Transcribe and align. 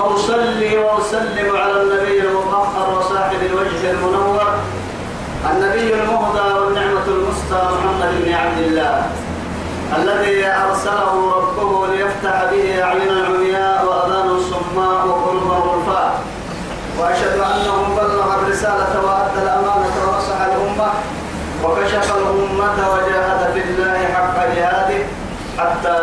ثم 0.00 0.06
أصلي 0.06 0.78
وأسلم 0.78 1.56
على 1.56 1.82
النبي 1.82 2.20
المطهر 2.20 2.98
وصاحب 2.98 3.38
الوجه 3.50 3.90
المنور 3.90 4.42
النبي 5.50 5.94
المهدى 5.94 6.54
والنعمة 6.58 7.06
المسطى 7.06 7.62
محمد 7.74 8.24
بن 8.24 8.32
عبد 8.32 8.58
الله 8.58 9.02
الذي 9.98 10.46
أرسله 10.46 11.32
ربه 11.36 11.86
ليفتح 11.86 12.44
به 12.52 12.82
أعين 12.84 13.08
العمياء 13.08 13.84
وأذان 13.86 14.28
الصماء 14.28 15.06
وقلوب 15.06 15.42
الغرفاء. 15.52 16.20
وأشهد 16.98 17.38
أنه 17.38 17.96
بلغ 17.96 18.34
الرسالة 18.34 18.92
وأدى 19.04 19.42
الأمانة 19.42 19.94
ونصح 20.06 20.40
الأمة 20.40 20.90
وكشف 21.64 22.16
الأمة 22.16 22.78
وجاهد 22.92 23.52
في 23.54 23.60
الله 23.70 23.98
حق 24.14 24.36
جهاده 24.56 25.04
حتى 25.58 25.96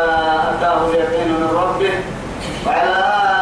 أتاه 0.51 0.87
اليقين 0.89 1.27
من 1.27 1.49
ربه. 1.63 1.93
وعلى 2.67 2.97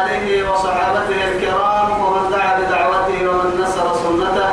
آله 0.06 0.50
وصحابته 0.52 1.18
الكرام 1.32 1.90
ومن 2.02 2.30
دعا 2.30 2.58
بدعوته 2.60 3.18
ومن 3.28 3.60
نصر 3.62 3.86
سنته 3.94 4.50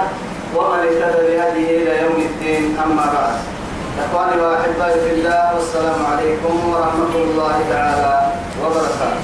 ومن 0.56 0.80
اهتدى 0.80 1.22
بهديه 1.28 1.70
إلى 1.84 2.02
يوم 2.04 2.18
الدين 2.30 2.78
أما 2.86 3.06
بعد 3.14 3.34
إخواني 4.06 4.42
وأحبائي 4.42 4.83
في 4.94 5.10
الله 5.12 5.56
والسلام 5.56 6.06
عليكم 6.06 6.70
ورحمة 6.70 7.14
الله 7.16 7.56
تعالى 7.70 8.32
وبركاته 8.62 9.22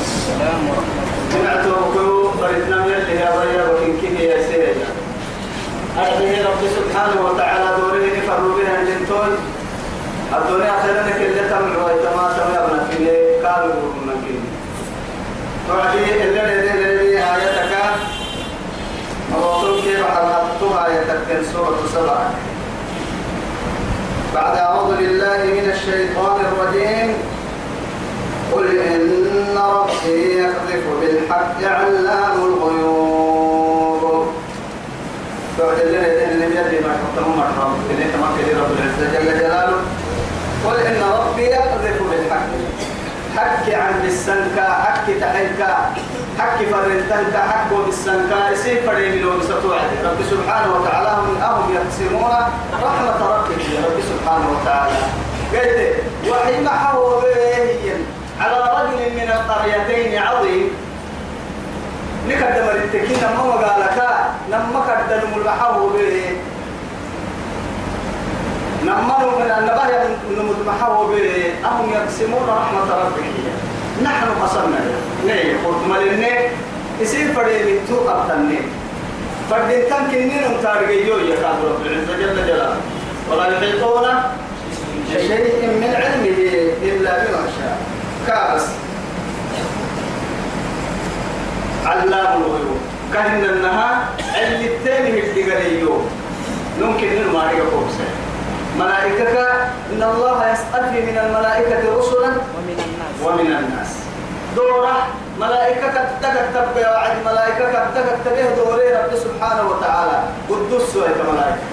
السلام 0.00 0.60
ورحمة 0.68 1.06
سمعت 1.32 1.66
وكلوا 1.66 2.30
بريتنا 2.40 2.76
من 2.86 2.92
اللي 2.94 3.14
يا 3.20 3.30
ضيا 3.38 3.62
وكن 3.72 4.16
يا 4.16 4.42
سيدي. 4.46 4.84
أرضه 5.98 6.30
رب 6.48 6.62
سبحانه 6.78 7.16
وتعالى 7.26 7.68
دوره 7.80 8.06
نفر 8.18 8.40
بها 8.56 8.82
الجنتون 8.82 9.30
الدنيا 10.36 10.72
خيرنا 10.82 11.10
كل 11.18 11.48
تمر 11.50 11.76
ويتما 11.84 12.24
سمع 12.36 12.58
ابن 12.64 12.78
كني 12.90 13.10
قالوا 13.46 13.74
من 13.74 14.44
توعدي 15.68 15.98
اللي 15.98 16.42
اللي 16.42 16.92
اللي 16.92 17.18
آياتك. 17.18 17.74
موصول 19.32 19.80
كيف 19.80 20.00
حرمتها 20.06 20.86
آياتك 20.86 21.42
سورة 21.52 21.78
سبعة. 21.94 22.30
بعد 24.34 24.58
أعوذ 24.58 24.96
بالله 24.96 25.40
من 25.44 25.70
الشيطان 25.74 26.40
الرجيم. 26.40 27.14
قل 28.52 28.78
إن 28.78 29.58
ربي 29.58 30.38
يقذف 30.38 30.84
بالحق 31.00 31.58
علام 31.62 32.36
الغيوب. 32.50 34.26
بعد 35.58 35.78
اللي 35.78 36.24
اللي 36.32 36.46
بيدي 36.46 36.78
ما 36.84 36.90
يحطهم 36.94 37.38
مرحبا 37.38 37.76
اللي 37.90 38.04
تمكن 38.04 38.58
رب 38.60 38.72
العزة 38.76 39.04
جل 39.14 39.40
جلاله. 39.40 39.80
قل 40.66 40.76
إن 40.76 41.02
ربي 41.02 41.42
يقذف 41.42 42.02
بالحق. 42.10 42.48
حكي 43.36 43.74
عن 43.74 44.06
السنكا 44.06 44.68
حكي 44.70 45.20
تحيكا 45.20 45.92
حكي 46.38 46.66
فرنتنكا 46.66 47.42
حكو 47.50 47.82
بالسنكا 47.82 48.50
يسير 48.50 48.82
فريم 48.86 49.22
لو 49.22 49.38
بستوعد 49.38 49.90
رب 50.04 50.20
سبحانه 50.30 50.74
وتعالى 50.76 51.08
هم 51.08 51.42
أهم 51.42 51.74
يقسمون 51.74 52.34
رحمة 52.82 53.18
ربك 53.32 53.60
يا 53.74 53.80
رب 53.86 53.98
سبحانه 54.10 54.46
وتعالى. 54.54 54.96
قلت 55.52 55.94
وحي 56.30 56.60
محو 56.64 57.20
به 57.20 57.92
على 58.40 58.56
رجل 58.76 58.98
من 59.14 59.28
القريتين 59.36 60.18
عظيم. 60.18 60.70
نكدم 62.28 62.68
التكين 62.74 63.22
ما 63.36 63.42
وقالك 63.42 63.98
لما 64.50 64.80
كدم 65.08 65.40
المحو 65.40 65.88
به 65.88 66.36
نمنوا 68.84 69.32
من 69.40 69.50
النبايا 69.58 70.16
نمتمحو 70.30 71.06
به 71.06 71.54
أهم 71.64 71.90
يقسمون 71.92 72.44
رحمة 72.48 72.94
ربك 73.00 73.24
نحن 74.04 74.42
قصرنا. 74.42 74.80
نيه 75.26 75.56
قلت 75.66 75.82
ملني 75.90 76.32
يصير 77.00 77.32
فريد 77.32 77.80
تو 77.88 78.10
أبتني 78.10 78.58
فردين 79.50 79.82
كان 79.90 80.10
كنين 80.10 80.58
متارجيو 80.58 81.18
يا 81.18 81.36
كاد 81.36 81.64
رب 81.64 81.86
العزة 81.86 82.16
جل 82.16 82.46
جلاله. 82.46 82.76
ولا 83.30 83.46
يحيطون 83.46 84.06
بشيء 85.08 85.66
من 85.80 85.94
علمه 85.94 86.40
إلا 86.82 87.24
بما 87.24 87.46
شاء. 87.58 87.78
كابس. 88.26 88.66
علام 91.86 92.42
الغيوب. 92.42 92.80
كان 93.14 93.44
النها 93.44 94.08
اللي 94.42 94.66
التاني 94.66 95.20
الدقاليو 95.20 96.00
ممكن 96.80 97.08
إنه 97.08 97.32
ما 97.32 97.50
يقوم 97.50 97.90
ملائكة 98.78 99.34
إن 99.92 100.02
الله 100.02 100.52
يستأفي 100.52 101.00
من 101.00 101.18
الملائكة 101.18 101.98
رسلا. 101.98 102.28
ومن 102.28 102.78
الناس 102.86 102.97
ومن 103.24 103.46
الناس. 103.46 103.90
دورة 104.56 104.96
ملائكة 105.40 105.92
تكتب 106.22 106.76
يا 106.76 106.90
وعد 106.90 107.16
ملائكة 107.24 107.72
تكتب 107.94 108.56
دوري 108.56 108.92
رب 108.92 109.12
سبحانه 109.24 109.68
وتعالى. 109.70 110.22
قدس 110.48 110.82
سوية 110.92 111.22
ملائكة. 111.32 111.66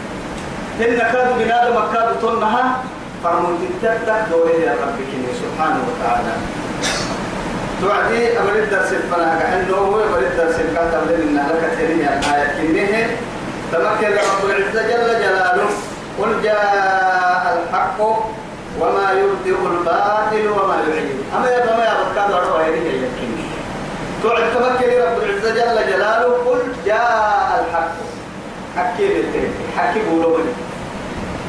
إن 0.80 1.12
كاد 1.12 1.30
بنادم 1.40 1.78
كاد 1.94 2.20
تنها 2.22 2.78
فرمون 3.24 3.70
تكتب 3.82 4.32
دوري 4.32 4.62
يا 4.62 4.72
رب 4.72 5.00
سبحانه 5.42 5.80
وتعالى. 5.88 6.34
توعدي 7.82 8.40
أمر 8.40 8.56
الدرس 8.56 8.94
الفنا 8.94 9.40
كأنه 9.40 9.78
هو 9.78 10.04
أمر 10.04 10.18
الدرس 10.18 10.56
الكاتب 10.56 11.12
لنا 11.12 11.42
لك 11.42 11.78
تريني 11.78 12.20
الآية 12.20 12.48
كنيه. 12.58 13.18
تمكن 13.72 14.14
رب 14.14 14.50
العزة 14.50 14.82
جل 14.82 15.08
جلاله. 15.24 15.70
قل 16.20 16.44
جاء 16.44 17.64
الحق. 17.70 18.00
وما 18.80 19.12
يبدئ 19.12 19.58
الباطل 19.72 20.48
وما 20.48 20.76
يعيد. 20.90 21.18
أما 21.36 21.48
يا 21.50 21.78
ما 21.78 21.84
يا 21.86 21.94
بكاد 22.12 22.32
أروى 22.32 22.64
هذه 22.64 22.88
يمكن 22.88 23.30
توعد 24.24 24.44
تمكن 24.54 24.90
رب 25.02 25.18
العزة 25.24 25.50
جل 25.54 25.78
جلاله. 25.92 26.34
قل 26.46 26.62
جاء 26.86 27.66
الحق. 27.68 27.96
حكي 28.78 29.08
بالتالي 29.08 29.50
حكي 29.78 30.00
بولو 30.10 30.38
مني. 30.38 30.54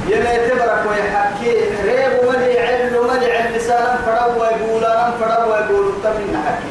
يلا 0.09 0.49
تبرك 0.49 0.85
ويحكي 0.91 1.53
ريب 1.85 2.13
ومدي 2.23 2.59
علم 2.59 2.97
ومدي 2.97 3.33
علم 3.33 3.57
لسانا 3.57 3.99
فروا 4.07 4.35
ويقول 4.43 4.85
أنا 4.85 5.13
فروا 5.21 5.45
ويقول 5.45 5.93
تمين 6.05 6.43
حكي. 6.47 6.71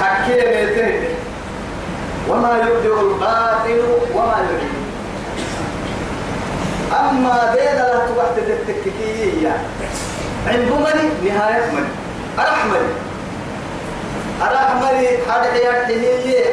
حكي 0.00 0.34
بالتالي 0.40 1.08
وما 2.28 2.58
يبدئ 2.58 3.00
الباطل 3.00 3.82
وما 4.14 4.36
يعيد. 4.50 4.77
أما 6.92 7.54
دينا 7.54 7.78
لا 7.78 8.06
تبحت 8.06 8.38
التكتيكية 8.38 9.56
عند 10.46 10.68
مني 10.72 11.30
نهاية 11.30 11.70
مني 11.72 11.88
أرحمني 12.38 12.88
أرحمني 14.42 15.08
هذا 15.28 15.52
حياته 15.52 16.04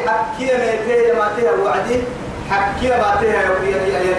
حكي 0.06 0.46
ما 0.46 0.76
تيه 0.86 1.12
ما 1.12 1.28
تيه 1.36 1.50
وعدي. 1.64 2.00
حكي 2.50 2.88
ما 2.88 3.16
تيه 3.20 3.38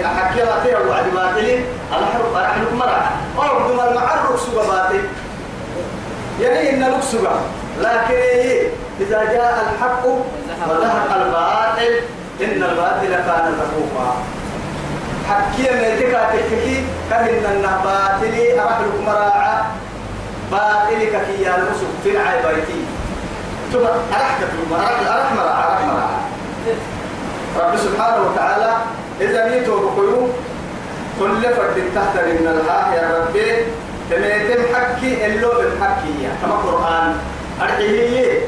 حكي 0.06 0.42
ما 0.44 0.64
تيه 0.64 0.76
وعدي 0.88 1.10
ما 1.10 1.32
تيه 1.36 1.64
أنا 1.92 2.06
حرب 2.06 2.34
أرحمك 2.36 2.72
مرة 2.72 3.10
أو 3.38 3.58
بدون 3.58 3.80
المعرق 3.88 4.36
سوى 4.36 4.66
باتي 4.66 5.00
يعني 6.40 6.70
إن 6.70 6.82
لك 6.92 7.02
سوى 7.02 7.30
لكن 7.80 8.14
إيه؟ 8.14 8.68
إذا 9.00 9.24
جاء 9.24 9.72
الحق 9.74 10.06
وذهب 10.68 11.22
الباطل 11.26 12.00
إن 12.42 12.62
الباطل 12.62 13.08
كان 13.10 13.54
زهوقا 13.58 14.16
حكي 15.28 15.62
من 15.62 15.98
تكا 16.00 16.30
تككي 16.32 16.84
كهن 17.10 17.44
النباتلي 17.52 18.60
أرحلك 18.62 18.94
مراعا 19.06 19.64
باتلي 20.52 21.06
ككي 21.06 21.42
يا 21.42 21.56
المسك 21.56 21.86
في 22.04 22.10
العاي 22.10 22.54
بيتي 22.54 22.80
ثم 23.72 23.84
أرحك 23.86 24.40
أرح 25.08 25.32
مراعا 25.36 25.68
أرح 25.72 25.84
مراعا 25.84 26.18
رب 27.58 27.76
سبحانه 27.76 28.30
وتعالى 28.30 28.72
إذا 29.20 29.48
نيتوا 29.48 29.80
بقيوم 29.80 30.32
كل 31.20 31.42
فرد 31.42 31.82
تحت 31.94 32.14
من 32.16 32.46
الها 32.48 32.94
يا 32.94 33.18
ربي 33.18 33.52
تميتم 34.10 34.74
حكي 34.74 35.26
اللو 35.26 35.48
بالحكي 35.48 36.28
كما 36.42 36.54
قرآن. 36.54 37.16
أرحيه 37.62 38.38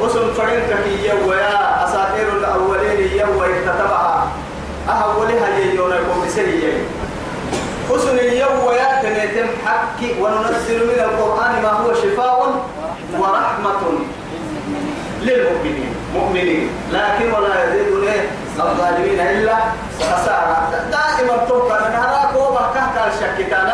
وسن 0.00 0.32
فرن 0.32 0.62
ككي 0.70 1.12
ويا. 1.28 1.84
أساطير 1.84 2.28
الأولين 2.38 3.00
يتتبعها 3.00 3.20
أهولها 3.20 4.23
بسرية 6.34 6.72
حسن 7.90 8.18
اليوم 8.18 8.64
وياتنا 8.66 9.46
حكي 9.66 10.20
وننزل 10.20 10.86
من 10.86 11.00
القرآن 11.00 11.62
ما 11.62 11.70
هو 11.70 11.94
شفاء 11.94 12.64
ورحمة 13.18 13.82
للمؤمنين. 15.22 15.94
مؤمنين. 16.14 16.68
لكن 16.92 17.32
ولا 17.32 17.64
يزيد 17.64 18.02
إيه 18.02 18.30
الظالمين 18.58 19.20
إلا 19.20 19.56
خسارة. 20.00 20.70
دائما 20.90 21.44
توقع 21.48 21.88
من 21.88 21.94
هراك 21.94 22.36
وما 22.36 22.70
كهك 22.74 23.12
الشك. 23.12 23.48
كان 23.50 23.72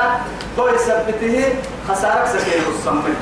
تو 0.57 0.69
يثبته 0.69 1.45
خسارة 1.89 2.27
سكين 2.27 2.63
الصمم 2.75 3.15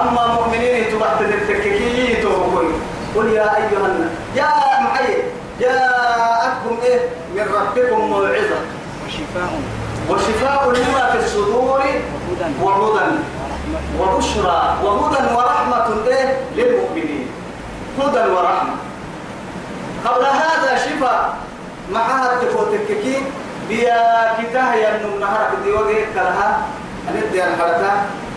أما 0.00 0.26
مؤمنين 0.26 0.84
تبحت 0.92 1.20
التككي 1.20 2.22
توقعي 2.22 2.68
قل 3.16 3.32
يا 3.32 3.56
أيها 3.56 3.88
يا 4.36 4.50
معي. 4.80 5.16
جاءتكم 5.60 6.78
إيه؟ 6.82 7.00
من 7.34 7.46
ربكم 7.54 8.00
موعظة. 8.00 8.60
وشفاء. 9.06 9.50
وشفاء 10.10 10.70
لما 10.70 11.10
في 11.12 11.18
الصدور 11.24 11.82
وهدى. 12.62 13.14
وبشرى. 14.00 14.76
وهدى 14.84 15.34
ورحمة 15.34 15.86
إيه؟ 16.08 16.36
للمؤمنين. 16.56 17.26
هدى 17.98 18.30
ورحمة. 18.30 18.74
قبل 20.04 20.24
هذا 20.24 20.76
شفاء. 20.76 21.36
معها 21.92 22.32
التفوتككي 22.32 23.22
بيا 23.68 24.32
كتاه 24.38 24.74
ينم 24.74 25.20
نهارك 25.20 25.50
دي 25.64 25.70
وجه 25.72 26.04
كلها 26.14 26.60
أندي 27.08 27.44
الحركة 27.44 27.92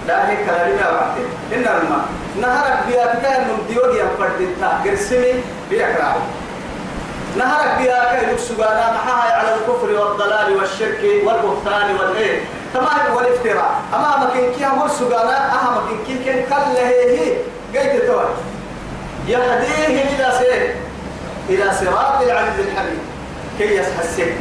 لا 0.08 0.30
هي 0.30 0.46
كلامي 0.46 0.74
ما 0.74 0.92
بعد 0.92 1.12
إن 1.54 1.60
الماء 1.60 2.06
نهارك 2.42 2.80
بيا 2.88 3.06
كتاه 3.16 3.36
ينم 3.42 3.58
دي 3.70 3.80
وجه 3.80 4.00
ينفردتا 4.04 4.82
قرسمي 4.86 5.34
بيا 5.70 5.94
كراو 5.94 6.20
نهارك 7.38 7.78
بيا 7.78 8.20
كي 8.20 8.38
سجانا 8.38 8.92
معها 8.92 9.34
على 9.34 9.56
الكفر 9.56 9.90
والضلال 10.00 10.58
والشرك 10.58 11.00
والبهتان 11.24 11.96
والإيه. 12.00 12.42
تمام 12.74 13.16
والافتراء 13.16 13.82
أما 13.94 14.28
مكين 14.28 14.52
كي 14.58 14.66
أمر 14.66 14.88
سجانا 14.88 15.54
أها 15.54 15.82
مكين 15.82 16.24
كي 16.24 16.44
كل 16.44 16.78
هي؟ 16.78 17.38
قيت 17.74 18.06
توي 18.06 18.26
يهديه 19.28 20.04
إلى 20.04 20.34
سير 20.40 20.76
إلى 21.50 21.72
صراط 21.74 22.22
العزيز 22.22 22.60
الحميد. 22.60 23.00
كي 23.58 23.76
يسحسن 23.76 24.32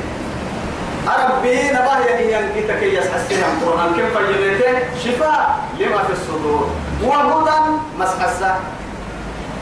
ربي 1.31 1.71
نباه 1.71 1.99
يعني 1.99 2.33
ينقيت 2.33 2.71
كي 2.71 2.95
يسحسن 2.97 3.43
القرآن 3.53 3.95
كيف 3.95 4.19
فجلته 4.19 4.79
شفاء 5.05 5.59
لما 5.79 6.03
في 6.03 6.13
الصدور. 6.13 6.71
وهدى 7.03 7.59
مسحسة. 7.99 8.55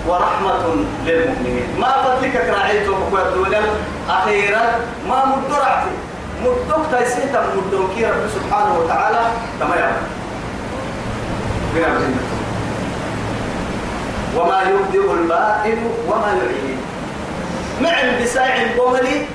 ورحمة 0.09 0.65
للمؤمنين. 1.07 1.69
ما 1.81 1.93
فتلك 2.03 2.37
راعيته 2.37 2.93
وقدونا 3.13 3.61
أخيرا 4.09 4.63
ما 5.09 5.25
مدرعتي. 5.25 5.91
مدوك 6.43 6.87
تيسيتا 6.91 7.47
مدوكي 7.57 8.07
رب 8.07 8.25
سبحانه 8.35 8.79
وتعالى 8.79 9.23
تمام 9.61 9.93
بنا 11.75 11.89
وما 14.37 14.63
يبدئ 14.63 15.13
الباطل 15.13 15.79
وما 16.09 16.27
يعيد. 16.27 16.79
مع 17.83 18.23
بساع 18.23 18.67
بوملي 18.77 19.27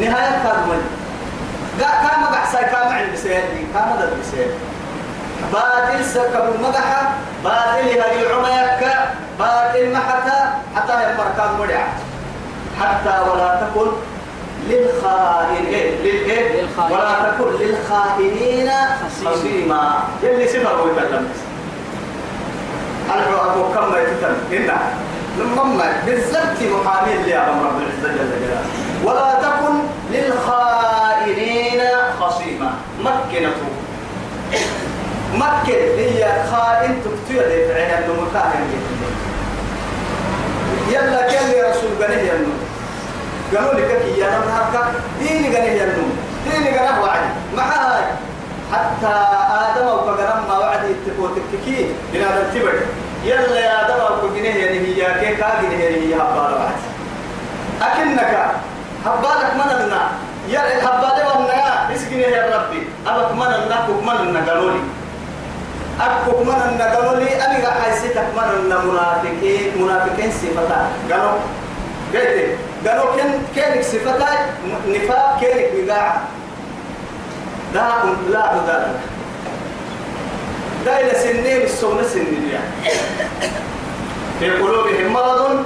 نهاية 0.00 0.42
كامل 0.44 0.80
كام 1.80 2.24
قحساي 2.24 2.64
كام 2.64 2.88
عند 2.88 3.12
بسيادي 3.12 3.66
كام 3.74 3.98
ذا 3.98 4.16
باطل 5.52 6.04
سكب 6.04 6.54
المدحة 6.54 7.10
باطل 7.44 7.88
هذه 7.88 8.20
العميك 8.26 8.82
باطل 9.38 9.92
محتا 9.92 10.38
حتى 10.76 10.92
يمر 10.92 11.24
كام 11.36 11.58
مرع 11.58 11.86
حتى 12.80 13.30
ولا 13.30 13.60
تكن 13.60 13.88
للخائن 14.68 15.64
إيه؟ 15.66 15.98
للإيه؟ 16.02 16.66
ولا 16.90 17.14
تكن 17.30 17.50
للخائنين 17.60 18.70
خصيما. 19.24 20.02
يلي 20.22 20.48
سفر 20.48 20.68
هو 20.68 20.86
يتكلم 20.88 21.28
أنا 23.10 23.52
أبو 23.52 23.62
كم 23.74 23.92
ما 23.92 23.98
يتكلم. 23.98 24.40
هنا 24.52 24.78
لما 25.38 25.92
بالضبط 26.06 26.58
محامي 26.62 27.12
اللي 27.12 27.30
يا 27.30 27.40
رب 27.40 27.78
العزة 27.78 28.08
جل 28.18 28.30
جلاله. 28.40 28.66
ولا 29.04 29.34
تكن 29.42 29.74
للخائنين 30.10 31.80
خصيما. 32.20 32.70
مكنته 33.00 33.70
مكن 35.34 35.80
هي 35.98 36.26
خائن 36.52 36.94
تكتير 37.04 37.42
لفعها 37.42 37.98
انه 37.98 38.12
مكاهن 38.22 38.68
يلا 40.90 41.22
كان 41.32 41.50
لي 41.50 41.62
رسول 41.70 41.90
قال 42.00 42.42
نو 42.42 42.52
قالوا 43.58 43.80
لك 43.80 43.90
يا 44.18 44.26
نو 44.30 44.52
هكا 44.52 44.92
ديني 45.20 45.56
قال 45.56 45.88
نو 45.96 46.04
ديني 46.50 46.78
قال 46.78 47.02
وعد 47.02 47.20
معاي. 47.56 48.04
حتى 48.72 49.14
آدم 49.50 49.86
وكرم 49.86 50.40
ما 50.48 50.58
وعد 50.58 50.80
يتكو 50.90 51.26
تككي 51.26 51.86
بنا 52.12 52.26
نتبع 52.26 52.72
يلا 53.24 53.60
يا 53.60 53.86
آدم 53.86 54.24
وكجنه 54.24 54.48
يعني 54.48 54.78
هي 54.78 55.04
كي 55.20 55.34
كاجنه 55.36 55.74
يعني 55.82 55.96
هي 55.96 56.14
هبال 56.14 56.52
وعد. 56.54 56.80
أكنك 57.82 58.50
هبالك 59.06 59.52
من 59.54 59.86
لنا 59.86 60.02
يا 60.48 60.60
الهبال 60.60 61.26
ومنا. 61.36 61.94
اسكنه 61.94 62.22
يا 62.22 62.56
ربي. 62.56 62.82
أبك 63.06 63.32
من 63.32 63.46
لنا 63.46 63.86
كوك 63.86 64.02
من 64.02 64.44
قالوا 64.48 64.70
لي. 64.70 64.80
أكوك 66.00 66.46
من 66.46 66.80
قالوا 66.80 67.16
لي 67.20 67.44
أنا 67.44 67.70
حيسيتك 67.82 68.26
من 68.36 68.48
لنا 68.64 68.78
منافقين 69.76 70.30
صفتا. 70.30 70.80
قالوا 71.10 71.38
قلت 72.14 72.58
قالوا 72.86 73.16
كن 73.16 73.30
كينك 73.54 73.84
صفتا 73.84 74.30
نفاق 74.88 75.40
كينك 75.40 75.70
وقاعة 75.76 76.22
لا 77.74 77.88
لا 78.30 78.56
هدى 78.56 78.78
دا 80.84 81.00
إلى 81.00 81.14
سنين 81.18 81.62
السونة 81.62 82.02
سنين 82.02 82.50
يعني 82.52 82.96
في 84.38 84.50
قلوبهم 84.50 85.12
مرض 85.12 85.64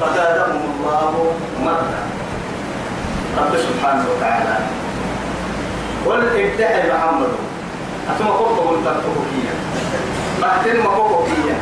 فزادهم 0.00 0.60
الله 0.76 1.34
مرضا. 1.64 2.02
رب 3.38 3.52
سبحانه 3.56 4.04
وتعالى. 4.16 4.56
قل 6.06 6.20
ابتعد 6.40 6.92
محمد. 6.92 7.32
أتما 8.08 8.30
قلت 8.30 8.58
قلت 8.58 8.84
كوكيا 8.86 9.54
بحتن 10.42 10.78
ما 10.78 10.90
كوكيا 10.96 11.56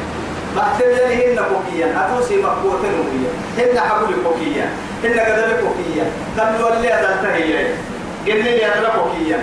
بحتن 0.57 0.91
يلي 0.91 1.33
هن 1.35 1.39
كوكيا 1.53 1.87
أتوسي 2.07 2.37
مقوتن 2.43 2.91
كوكيا 2.99 3.31
هن 3.59 3.81
حبل 3.81 4.15
كوكيا 4.25 4.67
هن 5.05 5.21
قدر 5.21 5.57
كوكيا 5.63 6.05
قالوا 6.39 6.77
اللي 6.77 6.95
أدلت 6.95 7.25
هي. 7.33 7.67
قل 8.27 8.45
لي 8.45 8.67
أدلت 8.67 8.93
كوكيا 8.97 9.39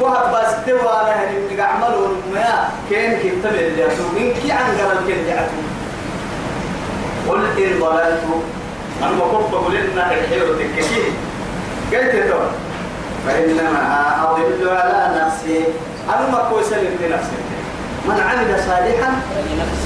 وهب 0.00 0.34
بس 0.34 0.50
توا 0.66 1.00
أنا 1.02 1.14
هني 1.24 1.38
من 1.50 1.60
عملوا 1.60 2.08
ما 2.34 2.68
كان 2.90 3.18
كتب 3.18 3.54
اللي 3.54 3.86
أسوق 3.86 4.06
من 4.16 4.34
كي 4.42 4.52
عن 4.52 4.64
قرن 4.78 4.96
كن 5.06 5.26
جعتو 5.28 5.60
قل 7.28 7.62
إن 7.62 7.80
ضللت. 7.80 8.22
أنا 9.02 9.10
كنت 9.32 9.50
بقول 9.52 9.76
إن 9.76 9.98
الحيرة 9.98 10.56
تككي 10.58 11.02
قلت 11.92 12.28
تو 12.30 12.38
فإنما 13.26 14.24
أضل 14.30 14.68
على 14.68 15.24
نفسي. 15.26 15.64
أنا 16.08 16.30
ما 16.30 16.48
كويس 16.50 16.72
لنفسي 16.72 17.36
من 18.08 18.20
عمل 18.20 18.60
صالحا 18.68 19.10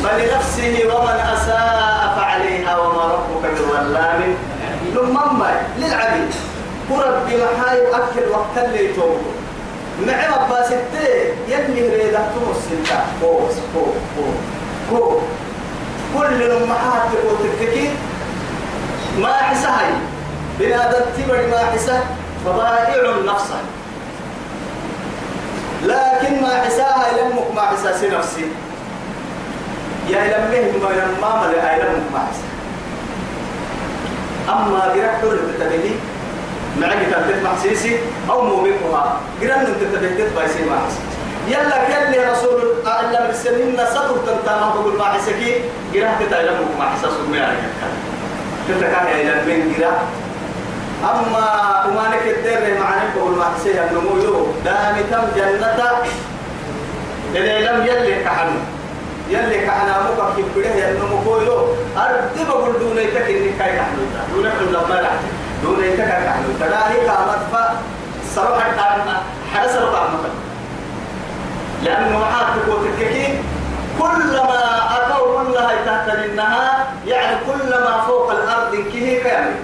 فلنفسه 0.03 0.95
ومن 0.95 1.21
أساء 1.35 2.15
فعليها 2.17 2.79
وما 2.79 3.03
ربك 3.03 3.51
بظلام. 3.51 4.35
لمما 4.95 5.51
للعبيد. 5.79 6.35
ورب 6.91 7.27
محاي 7.27 7.89
أكل 7.89 8.29
وقت 8.31 8.65
اللي 8.65 8.89
مع 10.07 10.37
ربا 10.37 10.67
ستة 10.67 11.09
يلي 11.49 11.89
ريدة 11.97 12.19
تمسلتا 12.19 13.05
فوق 13.21 13.51
فوق 13.75 13.95
فوق 14.17 14.35
فوق 14.91 15.23
كل 16.15 16.49
لما 16.49 16.75
حات 16.75 17.11
وتككي. 17.27 17.91
ما 19.19 19.33
حسهاي. 19.33 19.91
بنادم 20.59 21.05
تبر 21.19 21.47
ما 21.51 21.59
حسه. 21.75 22.01
فضائع 22.45 22.95
النفس 23.19 23.51
لكن 25.87 26.43
ما 26.43 26.61
حساها 26.67 27.05
يلمك 27.19 27.49
ما 27.55 27.63
حساس 27.63 28.05
نفسي. 28.05 28.47
يا 30.11 30.21
يلمه 30.25 30.73
ما 30.83 30.91
يلمام 30.91 31.53
لا 31.53 31.73
يلمك 31.77 32.07
ما 32.13 32.19
حسا 32.31 32.47
أما 34.53 34.81
قرأ 34.81 35.13
حول 35.21 35.39
تتبهي 35.39 35.91
معك 36.81 36.99
تبدت 37.13 37.43
محسيسي 37.45 37.97
أو 38.31 38.43
موبقها 38.43 39.21
قرأ 39.43 39.55
أن 39.55 39.67
تتبهت 39.81 40.33
بايسي 40.37 40.63
ما 40.71 40.77
حسا 40.87 41.03
يلا 41.49 41.79
كل 41.87 42.31
رسول 42.33 42.63
الله 42.87 43.31
السنين 43.31 43.77
صدر 43.95 44.17
تنتانا 44.27 44.67
بقول 44.75 44.99
ما 44.99 45.05
حسكي 45.05 45.55
قرأ 45.95 46.11
تتعلمك 46.21 46.71
ما 46.79 46.85
حسا 46.91 47.09
سمي 47.11 47.41
عليك 47.41 47.75
تتكاها 48.69 49.15
إلى 49.21 49.35
من 49.47 49.75
قرأ 49.79 49.99
أما 51.03 51.85
أمانك 51.85 52.23
الدر 52.23 52.81
مع 52.81 52.89
نبه 53.03 53.27
المحسية 53.29 53.85
النمو 53.85 54.17
يو. 54.23 54.47
دامي 54.65 55.03
تم 55.11 55.25
جنة. 55.37 55.81
إذا 57.35 57.59
لم 57.61 57.87
يلي 57.87 58.25
كحنو 58.25 58.59
يلي 59.31 59.67
كحنا 59.67 59.95
مكا 60.03 60.27
كبره 60.37 60.67
ينمو 60.67 61.19
كويلو 61.25 61.59
أردب 61.97 62.51
أقول 62.51 62.79
دون 62.81 62.99
يتك 62.99 63.29
إني 63.31 63.53
كاي 63.59 63.77
كحنو 63.77 64.03
دون 64.35 64.47
يحلو 64.47 64.69
لما 64.71 64.95
لحتي 64.95 65.29
دون 65.63 65.85
يتك 65.85 66.09
كحنو 66.09 66.49
تلاهي 66.61 67.07
كامت 67.07 67.43
فا 67.53 67.77
صروح 68.35 68.67
الدارنا 68.67 69.23
حدا 69.55 69.69
صروح 69.73 69.95
عمتا 70.01 70.31
لأنه 71.83 72.19
معاد 72.19 72.47
تكو 72.57 72.77
تككي. 72.85 73.39
كلما 73.99 74.61
أتوا 74.97 75.41
من 75.41 75.53
لها 75.53 75.75
تحت 75.87 76.19
النهار 76.25 76.87
يعني 77.07 77.37
كل 77.47 77.71
ما 77.71 78.05
فوق 78.07 78.31
الأرض 78.31 78.75
كيه 78.93 79.23
كامل. 79.23 79.55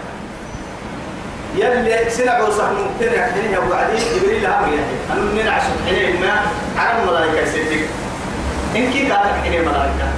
يلي 1.57 2.11
سنع 2.11 2.41
وصح 2.41 2.65
ممكن 2.65 3.13
يحتني 3.15 3.57
أبو 3.59 3.73
عدي 3.75 3.97
جبريل 3.97 4.47
هم 4.47 4.63
يحيي 4.65 4.97
أنا 5.13 5.21
من 5.21 5.49
عشان 5.49 5.73
حين 5.87 6.21
ما 6.21 6.41
عرم 6.79 7.07
ملائكة 7.09 7.41
يصدق 7.41 7.87
إن 8.77 8.93
كي 8.93 9.01
كانت 9.09 9.35
حين 9.43 9.61
ملائكة 9.61 10.09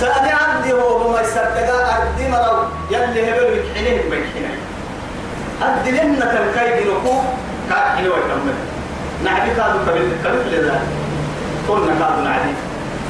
سأني 0.00 0.32
عبدي 0.32 0.72
هو 0.72 0.98
بما 1.08 1.20
يصدق 1.20 1.68
أردي 1.96 2.28
مرو. 2.28 2.62
يلي 2.90 3.30
هبلو 3.30 3.54
يحينه 3.54 4.02
بيحينه 4.10 4.54
أدي 5.62 5.90
لنا 5.90 6.24
كالكاي 6.26 6.84
بنكو 6.84 7.14
كان 7.70 7.96
حين 7.96 8.06
ويكمل 8.06 8.54
نعدي 9.24 9.50
كادو 9.56 9.78
كبير 9.86 10.08
كبير 10.24 10.60
لذلك 10.60 10.80
كنا 11.68 11.94
كادو 12.00 12.22
نعدي 12.24 12.52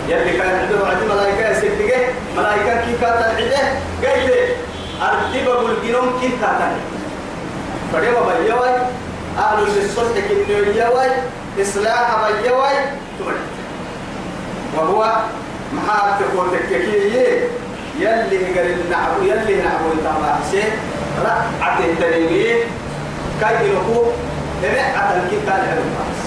يلي 0.08 0.38
كان 0.38 0.48
عنده 0.48 0.86
عدي 0.86 1.04
ملائكة 1.14 1.50
يصدقه 1.50 2.00
ملائكة 2.36 2.80
كي 2.84 2.92
كانت 3.00 3.22
عده 3.22 3.58
قال 4.08 4.26
لي 4.26 4.48
أردي 5.02 5.44
بقول 5.44 5.74
جنوم 5.86 6.18
كي 6.20 6.28
كانت 6.28 6.76
فديما 7.92 8.20
بيواي 8.40 8.74
أهل 9.38 9.62
الصلح 9.84 10.18
كنيو 10.28 10.64
يواي 10.64 11.10
إصلاح 11.60 12.16
بيواي 12.42 12.76
تمرد 13.18 13.48
وهو 14.76 15.16
محاك 15.72 16.18
تقول 16.20 16.46
تككي 16.50 17.48
يلي 17.98 18.58
قال 18.58 18.90
نعبو 18.90 19.22
يلي 19.22 19.62
نعبو 19.62 19.88
يتعمى 20.00 20.38
حسين 20.42 20.70
رأعت 21.24 21.80
التنمية. 21.80 22.64
كي 23.40 23.70
كي 25.30 25.38
كان 25.46 25.62
حلو 25.70 25.82
الناس 25.82 26.18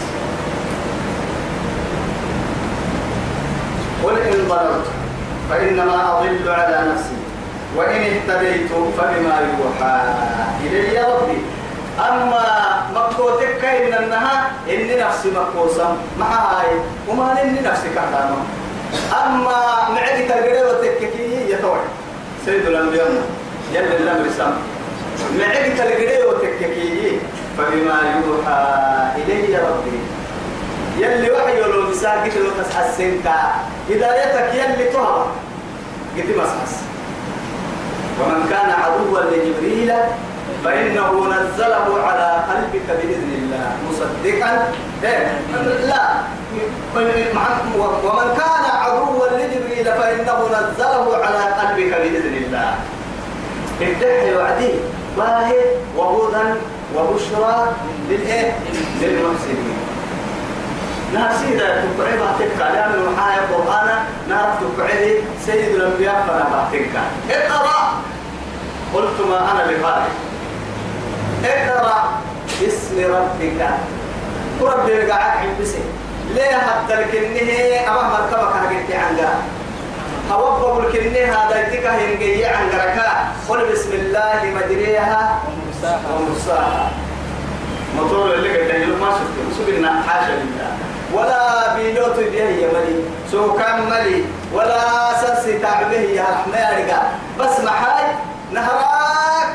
قل 4.04 4.16
إن 4.20 4.48
ضللت 4.48 4.88
فإنما 5.50 6.20
أضل 6.20 6.50
على 6.50 6.92
نفسي. 6.92 7.21
وإن 7.76 8.02
اهتديت 8.02 8.72
فبما 8.98 9.36
يوحى 9.48 10.02
إلي 10.64 11.00
ربي. 11.00 11.38
أما 12.00 12.46
مكوتك 12.96 13.66
إن 13.66 13.94
النها 14.04 14.52
إني 14.70 14.96
نفسي 14.96 15.30
مكوسا. 15.32 15.98
مع 16.20 16.28
هاي 16.28 16.68
وما 17.08 17.42
إني 17.42 17.60
نفسي 17.60 17.90
كهراما 17.96 18.38
أما 19.12 19.90
معك 19.96 20.32
القريب 20.32 20.66
وتككي 20.66 21.52
يتوي 21.52 21.80
سيد 22.46 22.66
الأنبياء 22.66 23.08
يلي 23.74 23.98
الأمر 23.98 24.30
سام. 24.38 24.54
معك 25.40 25.80
القريب 25.80 26.26
وتككي 26.30 27.20
فبما 27.58 27.98
يوحى 28.26 28.62
إلي 29.18 29.58
ربي. 29.58 30.00
يلي 30.98 31.32
وحي 31.32 31.60
لو 31.60 31.90
بساكت 31.90 32.38
لو 32.38 32.64
تسحسنك. 32.64 33.28
هدايتك 33.90 34.50
يلي 34.56 34.86
تهوى. 34.90 35.26
قلت 36.18 36.38
مسحس 36.38 36.91
ومن 38.20 38.42
كان 38.50 38.70
عدوا 38.84 39.20
لجبريل 39.32 39.92
فإنه 40.64 41.12
نزله 41.34 41.88
على 42.08 42.30
قلبك 42.50 42.88
بإذن 42.88 43.32
الله. 43.40 43.68
مصدقا؟ 43.90 44.52
إيه؟ 45.04 45.42
لا. 45.88 46.04
ومن 46.96 48.28
كان 48.38 48.66
عدوا 48.84 49.28
لجبريل 49.38 49.86
فإنه 49.86 50.40
نزله 50.56 51.06
على 51.24 51.44
قلبك 51.60 51.92
بإذن 52.02 52.36
الله. 52.44 52.76
ادعي 53.82 54.36
وعدي 54.36 54.74
باهي 55.18 55.62
وهدى 55.98 56.48
وبشرى؟ 56.96 57.56
للمحسنين. 59.02 59.91
ناسي 61.14 61.46
إذا 61.54 61.68
تقعي 61.98 62.18
بعتك 62.20 62.58
لأن 62.60 62.94
المحايا 62.94 63.40
القرآن 63.40 63.90
نعرف 64.30 64.56
تقعي 64.62 65.22
سيد 65.46 65.76
الأنبياء 65.76 66.26
فأنا 66.28 66.48
بعتك 66.54 66.90
اقرأ. 67.32 67.94
قلت 68.94 69.28
ما 69.30 69.52
أنا 69.52 69.64
بقارئ 69.72 70.12
اقرأ 71.46 72.04
باسم 72.62 73.14
ربك. 73.14 73.70
ورب 74.62 74.90
قاعد 75.10 75.38
عند 75.38 75.62
بسي 75.62 75.84
ليه 76.36 76.56
حتى 76.58 76.94
الكنه 76.94 77.90
أما 77.92 78.04
مركبك 78.10 78.56
هجيت 78.56 78.96
عنها 78.96 79.34
هوبب 80.32 80.86
الكنه 80.86 81.20
هذا 81.36 81.68
يتك 81.68 81.86
هنجي 81.86 82.46
عنها 82.46 83.32
قل 83.50 83.72
بسم 83.72 83.92
الله 83.92 84.42
مجريها 84.56 85.40
ومرساها. 85.84 86.92
موتور 87.98 88.34
اللي 88.34 88.50
قد 88.50 89.00
ما 89.02 89.10
شفت 89.12 89.58
سبنا 89.58 90.04
حاشا 90.08 90.32
لله. 90.32 90.72
ولا 91.14 91.74
بيلوت 91.76 92.18
به 92.20 92.50
يا 92.62 92.68
ملي. 92.74 93.04
سو 93.32 93.54
كان 93.54 93.90
ملي. 93.90 94.26
ولا 94.54 94.82
سنسي 95.22 95.60
تعبه 95.60 96.06
يا 96.18 96.24
رحمن 96.24 96.88
بس 97.40 97.60
محاي 97.60 98.06
نهراك. 98.52 99.48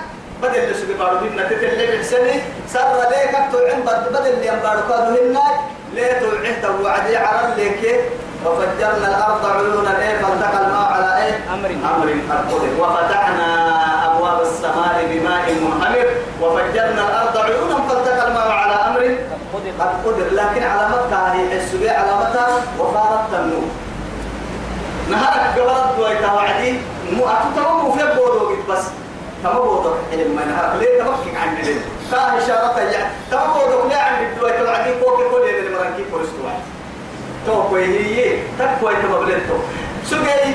بدل 0.42 0.54
اللي 0.54 0.94
بارو 0.94 1.16
هنا 1.18 1.42
تتلي 1.48 1.86
بحسني. 1.96 2.36
سر 2.68 2.96
ليك 3.10 3.34
توعن 3.52 3.80
بدل 3.86 4.26
اللي 4.26 4.46
ينبارو 4.46 4.80
كادو 4.88 5.12
هنا 5.22 5.46
ليه 5.94 6.12
توعه 6.20 6.54
توعدي 6.62 7.16
على 7.16 7.54
ليك. 7.56 8.00
وفجرنا 8.44 9.08
الأرض 9.08 9.46
عيونا. 9.46 9.92
إيه 10.02 10.18
فالتقى 10.22 10.58
الماء 10.66 10.92
على 10.92 11.24
إيه؟ 11.24 11.34
أمر. 11.54 11.70
أمر 11.70 12.08
قد 12.30 12.52
قدر 12.52 12.72
وفتحنا 12.80 13.48
أبواب 14.06 14.40
السماء 14.42 14.96
بماء 15.10 15.46
منهمر 15.54 16.06
وفجرنا 16.42 17.02
الأرض 17.08 17.36
عيونا 17.36 17.76
فالتقى 17.88 18.28
الماء 18.28 18.50
على 18.50 18.74
أمر 18.88 19.02
قد 19.80 19.88
قدر 20.06 20.26
لكن 20.32 20.62
علامتها 20.62 21.34
هي 21.34 21.56
السبيع 21.56 21.92
علامتها 22.00 22.48
وفارت 22.78 23.34
النور 23.34 23.68
نهارك 25.10 25.58
قبلت 25.58 25.98
ويتا 25.98 26.32
وعدي 26.32 26.78
مو 27.12 27.24
أتتوقف 27.26 27.98
في 27.98 28.16
بودو 28.16 28.56
بس. 28.68 28.84
تما 29.44 29.52
بودو 29.60 29.90
حلم 30.10 30.36
ما 30.36 30.44
نهارك 30.44 30.80
ليه 30.82 31.02
تبكي 31.02 31.36
عن 31.36 31.54
ليه؟ 31.54 31.80
كاه 32.12 32.38
إشارة 32.38 32.80
يا. 32.80 33.10
تما 33.30 33.46
بودو 33.46 33.88
ليه 33.88 33.96
عن 33.96 34.24
الدواء 34.24 34.64
توعدي 34.64 34.90
كوكي 35.04 35.22
كل 35.30 35.48
اللي 35.58 35.70
مرانكي 35.78 36.04
كورستوا 36.10 36.50
توقي 37.46 37.84
هي 37.84 38.38
تقوى 38.58 38.94
تما 38.94 39.18
بلنتو 39.18 39.54
سجي 40.04 40.54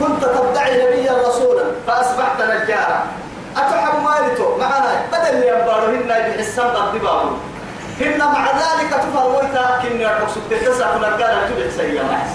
كنت 0.00 0.24
تدعي 0.24 0.82
نبيا 0.82 1.12
رسولا 1.28 1.64
فأصبحت 1.86 2.42
نجارا. 2.42 3.06
أتحب 3.56 4.02
مالتو 4.04 4.56
معنا 4.58 5.02
بدل 5.12 5.36
ينبارهن 5.48 6.08
بحسان 6.08 6.66
قد 6.66 6.92
بابو 6.92 7.28
هن 8.00 8.18
مع 8.18 8.46
ذلك 8.46 8.90
تفرويتا 8.90 9.80
كن 9.82 10.00
يرقص 10.00 10.34
تتسع 10.50 10.96
كنا 10.96 11.06
قال 11.06 11.48
تبع 11.56 11.70
سيا 11.76 12.02
معس 12.02 12.30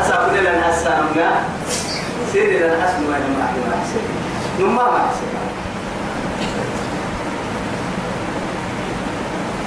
أسا 0.00 0.16
كنا 0.16 0.40
لنا 0.40 0.70
هساننا 0.70 1.30
سيدي 2.32 2.58
لنا 2.58 2.84
حسن 2.86 3.02
ما 3.10 3.16
يجمع 3.18 3.50
ما 3.66 3.76
حسن 3.82 4.00
نما 4.60 4.82
ما 4.82 4.98
حسن 5.08 5.30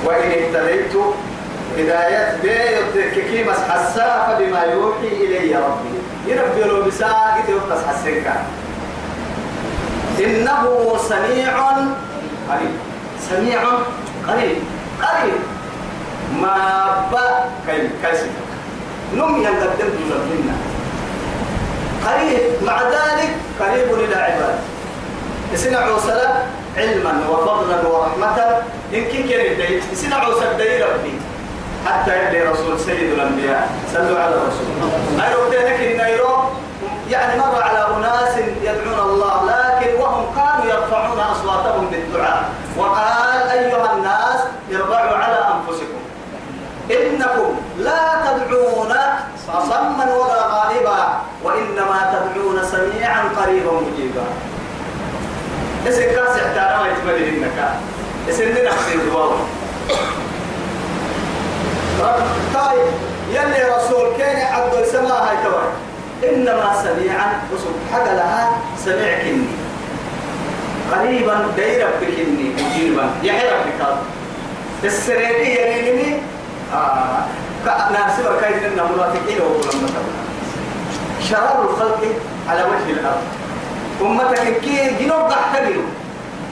وإن 0.06 0.32
اهتديت 0.32 0.94
هداية 1.78 2.38
بيت 2.44 3.14
كي 3.14 3.44
مس 3.44 3.58
حسا 3.70 4.28
فبما 4.28 4.62
يوحي 4.64 5.08
إلي 5.08 5.56
ربي. 5.56 5.94
يربي 6.28 6.62
له 6.62 6.86
بساقة 6.86 7.44
يقص 7.50 7.84
حسنك 7.88 8.34
إنه 10.20 10.94
سميع 11.10 11.58
قريب 12.50 12.76
سميع 13.30 13.62
قريب 14.28 14.58
قريب. 15.02 15.42
ما 16.42 16.56
با 17.12 17.46
كي 17.68 17.90
كيسف 18.04 18.30
نم 19.16 19.42
يقدم 19.42 19.92
منا. 20.32 20.56
قريب. 22.06 22.42
مع 22.66 22.82
ذلك 22.82 23.32
قريب 23.60 23.94
إلى 23.94 24.16
عباد. 24.16 24.56
يسنع 25.54 25.98
صلاة 25.98 26.44
علما 26.78 27.14
وفضلا 27.30 27.88
ورحمة. 27.88 28.38
إن 28.94 29.04
كي 29.12 29.24
كان 29.24 29.82
يسنع 29.94 30.24
صلاة 30.26 30.94
ربي. 30.94 31.16
حتى 31.86 32.12
يلي 32.12 32.42
رسول 32.42 32.80
سيد 32.80 33.10
الأنبياء. 33.14 33.70
صلوا 33.94 34.20
على 34.20 34.36
الرسول. 34.36 34.66
أيضا 35.22 35.70
لك 35.70 35.80
النيرو 35.82 36.34
يعني 37.10 37.40
مر 37.40 37.64
على 37.64 37.88
أناس 37.98 38.38
يدعون 38.64 39.00
الله. 39.10 39.36
لكن 39.46 39.63
وهم 40.24 40.36
كانوا 40.36 40.74
يرفعون 40.74 41.20
أصواتهم 41.20 41.88
بالدعاء. 41.92 42.44
وقال 42.78 43.50
أيها 43.52 43.94
الناس 43.94 44.40
ارفعوا 44.72 45.18
على 45.18 45.40
أنفسكم. 45.54 46.02
إنكم 46.92 47.56
لا 47.78 48.02
تدعون 48.26 48.94
أصما 49.50 50.16
ولا 50.16 50.48
غائبا 50.48 51.20
وإنما 51.44 52.14
تدعون 52.14 52.64
سميعا 52.72 53.24
قريبا 53.38 53.72
مجيبا. 53.72 54.24
اسم 55.88 56.02
كاس 56.02 56.38
احترام 56.38 56.86
يتمدي 56.86 57.30
إنك. 57.30 57.74
اسم 58.30 58.44
نفسي 58.44 58.96
الدواء 58.96 59.38
طيب 62.54 62.88
يلي 63.30 63.76
رسول 63.76 64.18
كان 64.18 64.54
عبد 64.54 64.74
السماء 64.74 65.24
هاي 65.24 65.38
توي. 65.44 65.68
إنما 66.30 66.76
سميعا 66.84 67.42
وسب 67.54 67.76
حق 67.94 68.06
لها 68.06 68.50
سميع 68.86 69.20
كني 69.20 69.48
قريبا 70.94 71.48
دير 71.56 71.88
بكني 72.02 72.54
مجيبا. 72.58 73.10
يحيى 73.24 73.50
ربك 73.50 73.98
السريري 74.84 75.56
يليني 75.56 76.18
آه 76.74 77.24
ناسب 77.92 78.26
كيف 78.42 78.64
إن 78.66 78.80
وقول 79.42 79.64
المتابعة 79.74 80.24
شرار 81.30 81.70
الخلق 81.70 82.02
على 82.50 82.64
وجه 82.64 83.00
الأرض. 83.00 83.24
أمتك 84.02 84.60
كي 84.62 84.90
جنوب 85.00 85.30
تحتجروا 85.30 85.84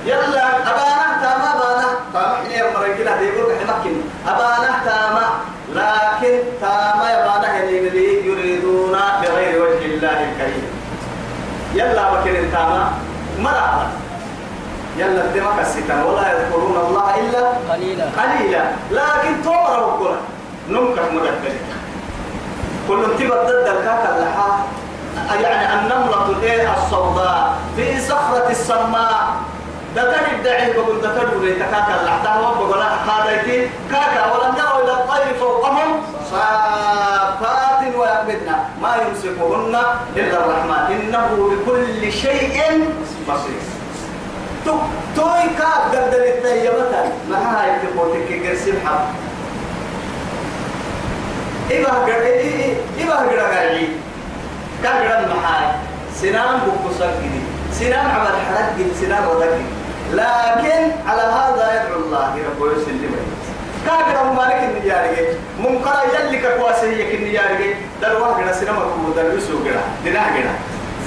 يلا 0.05 0.47
أبانا 0.57 1.07
تاما 1.21 1.49
أبانا. 1.55 1.89
تاما 2.13 2.35
حين 2.35 2.51
يمرن 2.59 2.97
كده 2.97 3.17
ديقول 3.19 3.53
حمكن 3.67 3.95
أبانا 4.27 4.71
تاما. 4.85 5.27
لكن 5.75 6.39
تاما 6.61 7.07
يبانا 7.13 7.59
هنيني 7.59 8.25
يريدون 8.25 8.97
بغير 9.21 9.61
وجه 9.61 9.85
الله 9.85 10.09
الكريم. 10.09 10.67
يلا 11.73 12.11
بكر 12.11 12.35
تاما. 12.53 12.91
مرحبا. 13.39 13.87
يلا 15.01 15.21
الدمك 15.25 15.59
الستان 15.61 16.03
ولا 16.03 16.25
يذكرون 16.31 16.77
الله 16.87 17.05
إلا 17.19 17.43
قليلا. 17.73 18.05
قليلا. 18.21 18.63
لكن 18.91 19.33
تمر 19.43 19.79
وقرا 19.83 20.17
نمكر 20.69 21.01
مدبر 21.11 21.55
كل 22.87 23.03
انتبه 23.11 23.35
ضد 23.43 23.67
الكاكا 23.75 24.09
اللحاء 24.15 24.67
يعني 25.41 25.65
النملة 25.79 26.25
الايه؟ 26.29 26.73
السوداء 26.77 27.53
في 27.75 28.01
صخرة 28.01 28.49
السماء. 28.49 29.23
ده 29.95 30.03
كان 30.11 30.39
يدعي 30.39 30.73
بقول 30.73 31.01
ده 31.01 31.09
كان 31.09 31.27
يقول 31.31 31.49
كاكا 31.59 32.01
اللحاء 32.01 32.39
وبقول 32.39 32.81
هذا 32.81 33.33
كاكا 33.91 34.21
ولم 34.31 34.55
يروا 34.57 34.83
إلى 34.83 34.91
الطير 34.91 35.33
فوقهم 35.39 35.89
صافات 36.31 37.95
ويقبضن 37.97 38.49
ما 38.81 38.95
يمسكهن 38.95 39.75
إلا 40.15 40.37
الرحمن. 40.45 40.95
إنه 40.95 41.49
بكل 41.51 42.11
شيء 42.11 42.59
بصير. 43.29 43.70
تو 44.65 44.75
توي 45.15 45.43
كاب 45.57 45.81
قدر 45.91 46.23
التيمتا 46.23 47.03
ما 47.29 47.37
هاي 47.37 47.69
تقولك 47.81 48.47
قرسم 48.47 48.73
حب 48.85 49.01
إبا 51.71 51.91
قر 51.91 52.23
إبا 53.01 53.15
قر 53.15 53.39
قرعي 53.39 53.87
كقر 54.83 55.19
المحاي 55.19 55.65
سنان 56.21 56.59
بقصة 56.65 57.11
جدي 57.19 57.41
سنان 57.79 58.05
عمل 58.05 58.35
حرق 58.47 58.73
جدي 58.77 58.93
سنان 59.01 59.23
ودك 59.27 59.57
لكن 60.13 60.81
على 61.07 61.21
هذا 61.21 61.65
يدعو 61.75 61.99
الله 61.99 62.27
رب 62.27 62.77
يسلم 62.77 63.15
كاغر 63.85 64.33
مالك 64.33 64.59
النجاري 64.63 65.27
منكر 65.59 65.95
يلي 66.13 66.37
كواسي 66.37 67.15
النجاري 67.15 67.75
در 68.01 68.21
واحد 68.21 68.53
سنة 68.53 68.71
مكو 68.71 69.11
در 69.15 69.37
يسوع 69.37 69.59
كده 69.65 69.81
دنا 70.05 70.23
كده 70.37 70.51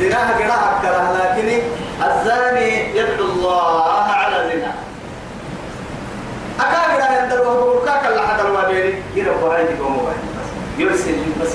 زنا 0.00 0.38
كده 0.38 0.54
أكره 0.54 1.12
لكن 1.18 1.62
الزاني 2.02 2.96
يدعو 2.96 3.24
الله 3.24 4.02
على 4.02 4.36
زنا. 4.52 4.72
أكاغر 6.60 7.02
عند 7.02 7.32
الوهب 7.32 7.84
كاك 7.86 8.06
الله 8.06 8.26
حتى 8.26 8.42
الوابيري 8.42 9.02
يرى 9.14 9.30
وهاي 9.30 9.64
دي 9.64 9.74
قوم 9.82 10.08
يرسل 10.78 11.16
بس. 11.42 11.52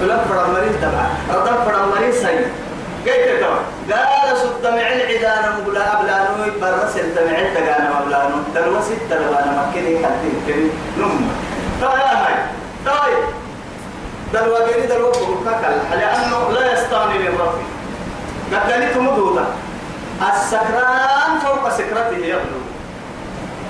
فلان 0.00 0.20
فرا 0.28 0.46
مريض 0.46 0.74
تبع 0.82 1.04
رضا 1.34 1.64
فرا 1.64 1.86
مريض 1.86 2.14
سيد 2.14 2.46
قيت 3.06 3.40
تبع 3.40 3.58
قال 3.90 4.36
سد 4.38 4.66
معن 4.66 5.00
عدانا 5.10 5.58
مبلا 5.58 6.00
أبلانو 6.00 6.34
برسل 6.60 7.14
تمعن 7.14 7.54
تقانا 7.54 8.00
مبلانو 8.00 8.36
دلوسي 8.54 8.96
تلوانا 9.10 9.52
مكيني 9.68 10.06
حدين 10.06 10.36
كريم 10.46 10.70
نم 10.98 11.28
طيب 11.82 11.90
هاي. 11.90 12.34
طيب. 12.86 13.24
دلوابيري 14.34 14.86
دلوب 14.86 15.14
كاك 15.44 15.64
الله. 15.64 15.96
لأنه 16.00 16.50
لا 16.50 16.72
يستغني 16.72 17.18
من 17.18 17.38
ربي. 17.40 17.64
قد 18.52 18.98
مدودة. 18.98 19.44
السكران 20.30 21.38
فوق 21.44 21.68
سكرته 21.70 22.16
يبدو 22.16 22.60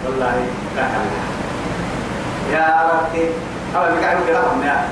والله 0.07 0.35
كاك 0.77 0.91
الله 1.03 1.23
يا 2.59 2.91
ربي 2.93 3.25
أول 3.77 4.01
بقى 4.01 4.11
عمل 4.11 4.27
كلام 4.27 4.63
يا 4.63 4.85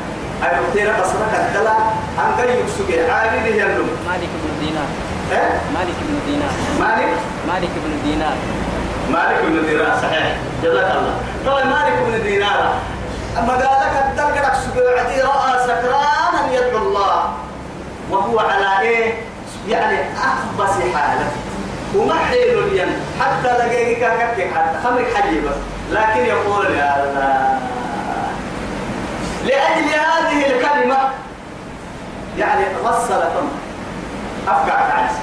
أي 0.42 0.60
بكتير 0.60 0.92
بصرك 1.00 1.32
الدلا 1.34 1.76
أن 2.18 2.30
كان 2.38 2.48
يكسب 2.58 3.10
عالي 3.10 3.50
له 3.50 3.56
يلوم 3.64 3.88
مالك 4.08 4.28
بن 4.44 4.66
دينار 4.66 4.88
إيه 5.32 5.60
مالك 5.74 5.96
بن 6.08 6.18
دينار 6.26 6.52
مالك 6.80 7.12
مالك 7.48 7.70
بن 7.84 7.92
دينار 8.10 8.36
مالك 9.10 9.40
بن 9.44 9.66
دينار 9.66 9.96
صحيح 10.02 10.36
جزاك 10.62 10.90
الله 10.96 11.14
طبعا 11.46 11.64
مالك 11.64 11.92
بن 12.06 12.22
دينار 12.22 12.74
أما 13.38 13.52
قال 13.52 13.60
لك 13.60 14.04
الدل 14.08 14.22
قدك 14.22 14.54
سبعتي 14.54 15.20
رأى 15.20 15.66
سكرانا 15.66 16.52
يدعو 16.52 16.78
الله 16.88 17.32
وهو 18.10 18.38
على 18.38 18.80
إيه 18.88 19.14
يعني 19.68 19.98
أخبص 20.16 20.72
حاله 20.94 21.30
وما 21.96 22.14
حيل 22.14 22.58
الين 22.58 22.88
حتى 23.20 23.48
لقيك 23.48 24.04
حتى. 24.54 24.78
خمرك 24.84 25.06
حجي 25.14 25.40
بس. 25.40 25.56
لكن 25.92 26.24
يقول 26.24 26.66
يا 26.66 27.04
الله. 27.04 27.58
لأجل 29.46 29.88
هذه 29.88 30.46
الكلمة 30.46 30.98
يعني 32.38 32.64
غسل 32.84 33.22
أفقع 34.48 34.74
عجز 34.74 35.16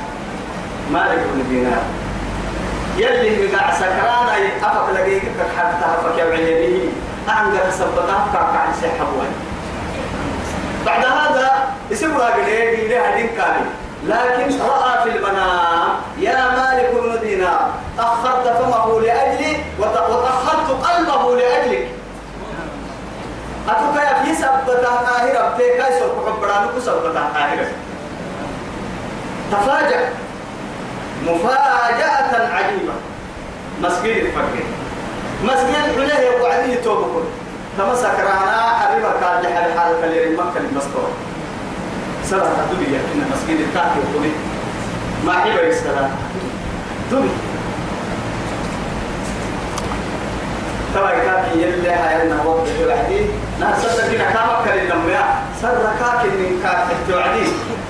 مالك 0.92 1.20
بن 1.34 1.44
دينار. 1.50 1.84
يلي 2.98 3.48
مقع 3.48 3.74
سكران 3.74 4.30
أي 4.36 4.48
أفق 4.62 4.92
لقيك 4.94 5.22
حتى 5.58 5.86
أفق 5.86 6.22
يبعينه 6.22 6.92
أعنقر 7.30 7.72
سبقا 7.72 8.04
أفقع 8.04 8.60
عجز 8.60 8.86
حبوان 9.00 9.32
بعد 10.86 11.06
هذا 11.06 11.52
اسمه 11.92 12.20
قليل 12.20 12.90
لها 12.90 13.16
دين 13.16 13.28
كامل 13.38 13.66
لكن 14.06 14.60
رأى 14.62 15.04
في 15.04 15.18
المنام 15.18 15.90
يا 16.20 16.50
مالك 16.58 16.90
بن 16.94 17.20
دينار 17.28 17.70
أخرت 18.00 18.48
فمه 18.48 19.02
لأجلي 19.02 19.58
وت- 19.80 20.10
وتأخرت 20.10 20.70
قلبه 20.86 21.36
لأجلك. 21.36 21.88
يا 23.68 24.24
في 24.24 24.36
سبتة 24.36 24.88
قاهرة 24.88 25.56
بتيكا 25.56 25.96
يسوق 25.98 26.26
حبرانك 26.30 26.80
سبتة 26.80 27.20
قاهرة. 27.34 27.68
تفاجأ. 29.52 30.10
مفاجأة 31.26 32.54
عجيبة. 32.56 32.94
مسجد 33.82 34.06
الفقير 34.26 34.66
مسجد 35.44 35.76
حليه 35.96 36.42
وعدي 36.42 36.76
توبكم 36.76 37.24
تمسك 37.78 38.20
رانا 38.20 38.62
حبيبك 38.80 39.20
كان 39.22 39.42
لحال 39.42 39.80
حالك 39.80 40.04
اللي 40.04 40.38
مكة 40.38 40.58
المسكور 40.58 41.10
سبعة 42.30 42.66
دبي 42.74 42.86
إن 42.86 43.32
مسجد 43.32 43.60
الكافي 43.60 44.00
وقولي 44.00 44.32
ما 45.26 45.34
حبا 45.34 45.62
يستلا 45.68 46.10
دبي 47.12 47.30
تبا 50.96 51.10
كافي 51.10 51.62
يلي 51.62 51.90
هايلنا 51.90 52.44
وقت 52.44 52.68
الوحدي 52.80 53.22
لا 53.60 53.68
سر 53.80 54.02
كنا 54.12 54.24
كما 54.32 54.66
كان 54.66 54.78
لما 54.88 55.20
سر 55.62 55.78
كاكي 56.00 56.28
من 56.28 56.60
كافي 56.64 56.94
الوحدي 57.10 57.46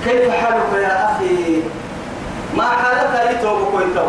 كيف 0.05 0.31
حالك 0.31 0.73
يا 0.83 1.11
أخي؟ 1.15 1.61
ما 2.57 2.63
حالك 2.69 3.31
يتوب 3.31 3.59
كويتو 3.71 4.07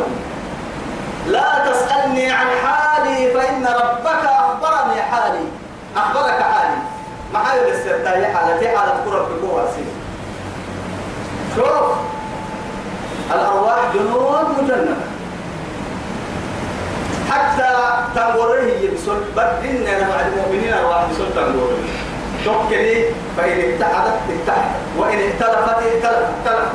لا 1.26 1.70
تسألني 1.72 2.30
عن 2.30 2.46
حالي 2.64 3.32
فإن 3.34 3.66
ربك 3.66 4.24
أخبرني 4.24 5.02
حالي. 5.02 5.44
أخبرك 5.96 6.42
حالي. 6.42 6.76
ما 7.32 7.38
حال 7.38 7.58
الاسترتاح 7.58 8.14
حالتي 8.36 8.68
حالة 8.68 8.92
قرب 9.06 9.28
بقوة 9.42 9.68
سيدي 9.76 9.97
شوف 11.58 11.90
الأرواح 13.34 13.78
جنود 13.94 14.46
مجندة 14.58 14.96
حتى 17.30 17.70
تنقره 18.14 18.62
يبسل. 18.82 19.20
بدين 19.36 19.84
مع 19.84 20.20
المؤمنين 20.26 20.72
أرواح 20.72 21.04
بسل 21.10 21.34
تنقره 21.34 21.78
توكلي 22.44 23.04
فإن 23.36 23.58
اتحدت 23.58 24.18
اتحدت. 24.30 24.70
وإن 24.98 25.18
ائتلفت 25.18 25.78
ائتلفت 25.82 26.26
ائتلفت 26.46 26.72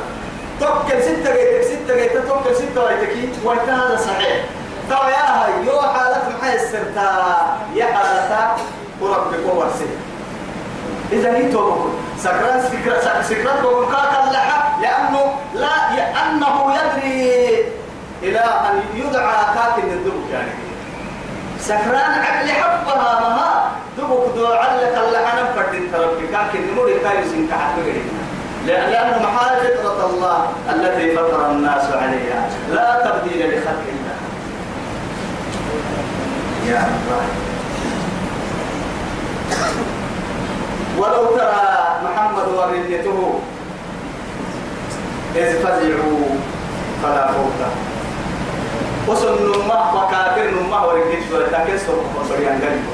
توكل 0.60 1.02
ستة 1.02 1.32
جيتك 1.34 1.62
ستة 1.64 1.96
جيتك 1.96 2.22
توكل 2.28 2.56
ستة 2.56 3.14
جيتك 3.14 3.44
وإنت 3.44 3.68
هذا 3.68 3.96
صحيح. 3.96 4.44
تو 4.90 5.08
يا 5.08 5.44
هاي 5.44 5.66
يو 5.66 5.80
حالة 5.80 6.22
محي 6.28 6.54
السرتا 6.54 7.10
يا 7.74 7.84
حالة 7.86 8.56
وربك 9.00 9.54
ورسي 9.56 9.86
إذا 11.14 11.30
هي 11.36 11.52
سكران 12.18 12.60
سكران 12.62 13.22
سكران 13.22 13.62
توبكم 13.62 13.94
اللحى 14.28 14.58
لأنه 14.82 15.34
لا 15.54 15.76
لأنه 15.96 16.74
يدري 16.74 17.64
إلى 18.22 18.38
أن 18.38 18.82
يدعى 18.94 19.44
كاكن 19.54 19.88
الدبك 19.92 20.30
يعني. 20.32 20.52
سكران 21.60 22.12
عقل 22.24 22.48
حبها 22.50 23.20
مها 23.20 23.70
دبك 23.98 24.34
دو 24.36 24.46
علك 24.46 24.98
اللحى 25.08 25.42
نفرد 25.42 25.74
تربك 25.92 26.30
كاكن 26.32 26.74
نور 26.76 26.90
كايسين 27.04 27.48
كحبك 27.48 27.86
لأن 28.66 28.90
لأنه 28.90 29.22
محال 29.22 29.60
فطرة 29.60 30.06
الله 30.06 30.52
التي 30.70 31.16
فطر 31.16 31.50
الناس 31.50 31.84
عليها. 31.84 32.48
لا 32.72 32.88
تبديل 33.04 33.58
لخلق 33.58 33.84
الله. 33.94 34.18
يا 36.66 36.78
الله 36.78 37.24
ولو 40.98 41.24
ترى 41.36 41.62
محمد 42.04 42.48
ورديته 42.48 43.40
إذ 45.36 45.50
فزعوا 45.62 46.24
فلا 47.02 47.26
فوت 47.32 47.60
وصل 49.08 49.34
نمه 49.42 49.82
وكافر 49.94 50.50
نمه 50.50 50.86
ورقيت 50.86 51.32
ولا 51.32 51.48
تاكل 51.48 51.80
سوق 51.80 52.04
وصريان 52.20 52.60
قلب 52.62 52.84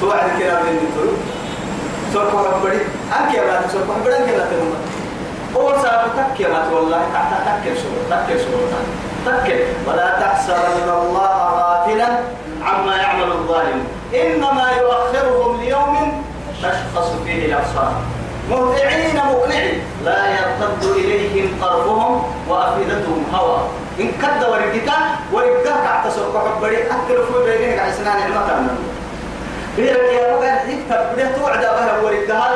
توعد 0.00 0.30
كلام 0.38 0.62
من 0.62 0.78
سوق 2.12 2.30
حبري 2.54 2.80
أنك 3.20 3.34
يا 3.34 3.42
بات 3.42 3.70
سوق 3.70 3.82
حبري 3.96 4.16
أنك 4.16 4.28
لا 4.28 4.44
تنوم 4.46 4.74
أول 5.56 5.82
ساعة 5.82 6.06
تك 6.16 6.40
يا 6.40 6.48
بات 6.48 6.72
والله. 6.72 7.02
تحت 7.14 7.30
تك 7.46 7.74
شو 7.74 7.90
تك 8.10 8.28
شو 8.38 8.54
تك. 9.26 9.48
ولا 9.86 10.20
تحسبن 10.20 10.88
الله 10.90 11.34
غافلا. 11.58 12.08
عما 12.66 12.96
يعمل 12.96 13.32
الظالم. 13.32 13.84
إنما 14.14 14.70
يؤخرهم 14.80 15.60
ليوم 15.60 16.22
تشخص 16.52 17.12
فيه 17.24 17.46
الأبصار. 17.46 17.92
مهطعين 18.50 19.16
مقنعين. 19.16 19.82
لا 20.04 20.20
يرتد 20.30 20.84
إليهم 20.96 21.58
طرفهم 21.60 22.22
وأفئدتهم 22.48 23.24
هوى. 23.34 23.58
إن 24.00 24.12
كد 24.22 24.44
ورقتا 24.50 24.96
ورقتا 25.32 25.74
تحت 25.84 26.08
سوق 26.08 26.34
حبري 26.48 26.76
أكل 26.76 27.16
في 27.26 27.58
بينك 27.58 27.78
عسنان 27.78 28.18
المطر. 28.26 28.74
بيرك 29.76 30.12
يا 30.12 30.36
مغان 30.36 30.70
يكتب 30.70 31.02
بده 31.12 31.36
توعد 31.36 31.60
بها 31.60 31.98
ورقها 32.02 32.50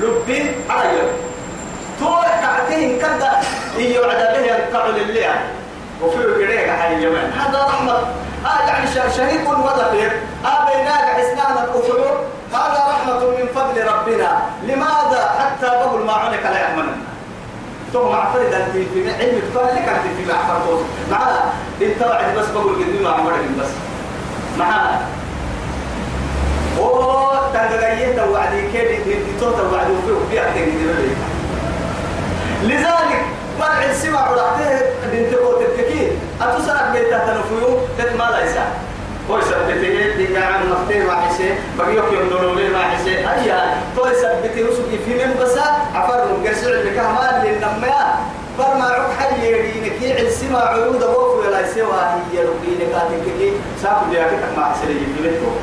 لبي 0.00 0.50
على 0.70 1.02
توعد 2.00 2.30
تعتين 2.42 2.98
كد 2.98 3.22
يوعد 3.78 4.16
به 4.16 4.40
يقطع 4.40 4.86
لله 4.86 5.34
وفي 6.02 6.46
كده 6.46 6.76
حي 6.76 6.94
اليمن. 6.94 7.32
هذا 7.40 7.64
رحمة. 7.64 7.98
آه 8.46 8.66
يعني 8.68 8.86
شهيق 9.16 9.50
وظفير 9.50 10.12
آه 10.44 10.64
بيناك 10.70 11.04
حسنان 11.16 11.52
الأفلور 11.64 12.20
هذا 12.52 12.80
رحمة 12.90 13.20
من 13.30 13.46
فضل 13.54 13.86
ربنا. 13.86 14.42
لماذا 14.62 15.30
حتى 15.38 15.66
بقول 15.66 16.04
ما 16.06 16.12
عنك 16.12 16.42
لا 16.44 16.60
يأمننا 16.60 16.96
ثم 17.92 18.00
معفرد 18.08 18.52
أنت 18.52 18.70
في 18.72 19.10
علم 19.20 19.42
تقول 19.54 19.66
لك 19.66 19.88
أنت 19.88 20.16
في 20.18 20.32
معفرد 20.32 20.84
معنا 21.10 21.52
انت 21.82 22.02
بعد 22.02 22.36
بس 22.38 22.46
بقول 22.48 22.74
قدي 22.74 23.04
ما 23.04 23.10
عمرك 23.10 23.34
بس. 23.60 23.68
معنا 24.58 25.00
أو 26.78 27.32
تنغيه 27.54 28.16
توعدي 28.16 28.62
كيف 28.72 29.04
دي 29.06 29.14
توت 29.40 29.56
توعدي 29.56 29.92
وفي 29.92 30.28
في 30.30 30.38
لذلك 33.62 33.70
مرع 33.70 33.90
السمع 33.90 34.30
ورحته 34.30 34.80
بنت 35.12 35.34
قوت 35.34 35.62
التكين 35.62 36.18
أتسرق 36.40 36.92
بيتها 36.92 37.18
تنفيو 37.18 37.78
تتما 37.98 38.30
ليس 38.40 38.56
هو 39.30 39.40
سبته 39.40 40.16
دي 40.16 40.36
عن 40.36 40.68
نقطه 40.70 40.98
ما 41.06 41.14
حسي 41.20 41.54
بقيوك 41.78 42.12
يندلوا 42.12 42.54
لي 42.54 42.68
ما 42.68 42.82
حسي 42.82 43.18
أيها 43.18 43.80
تو 43.96 44.04
سبته 44.04 44.62
وسوق 44.64 44.88
في 45.06 45.14
من 45.14 45.34
بس 45.40 45.58
عفر 45.94 46.20
قرسع 46.46 46.68
لك 46.68 46.98
ما 46.98 47.42
للنما 47.44 48.14
برما 48.58 48.84
عق 48.84 49.10
حي 49.18 49.52
يدينك 49.52 50.02
يعل 50.02 50.32
سمع 50.32 50.58
عيود 50.68 51.02
وفو 51.02 51.42
لا 51.50 51.66
سوى 51.74 52.02
هي 52.32 52.42
لقينك 52.42 52.94
هاتك 52.94 53.52
ساكو 53.82 54.04
دياك 54.10 54.30
ما 54.56 54.64
حسي 54.64 54.86
لي 54.86 55.00
بيتكم 55.22 55.56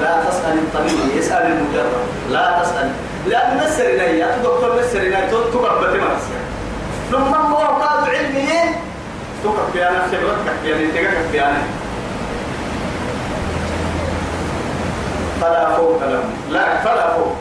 لا 0.00 0.24
تسأل 0.28 0.58
الطبيب 0.58 1.16
يسأل 1.16 1.46
المجرب 1.46 2.02
لا 2.30 2.62
تسأل 2.62 2.90
لأن 3.26 3.56
مسر 3.56 3.84
إلي 3.84 4.26
دكتور 4.44 4.78
مسر 4.78 4.98
إلي 4.98 5.16
تقرب 5.30 5.80
بتمارس 5.84 6.41
لما 7.12 7.36
هو 7.36 7.56
قاد 7.56 8.08
علمي 8.08 8.48
تقرب 9.44 9.72
بيانا 9.72 9.98
خبرتك 9.98 10.56
بيانا 10.62 10.90
تقرب 10.94 11.32
بيانا 11.32 11.62
فلا 15.40 15.76
فوق 15.76 16.00
لهم. 16.02 16.30
لا 16.50 16.80
فلا 16.84 17.16
فوق 17.16 17.36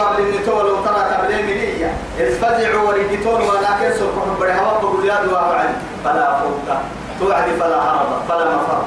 قبل 0.00 0.22
النتول 0.22 0.70
وترى 0.70 1.08
ملية 1.42 1.92
إذ 2.18 2.38
فزعوا 2.40 2.88
ورقتون 2.88 3.40
ولكن 3.40 3.98
سرقهم 3.98 4.36
برهوا 4.40 4.78
بقول 4.80 5.10
وابعد 5.32 5.68
فلا 6.04 6.38
فوق 6.38 6.76
توعد 7.20 7.44
فلا 7.60 7.76
هرب 7.76 8.22
فلا 8.28 8.56
مفر. 8.56 8.82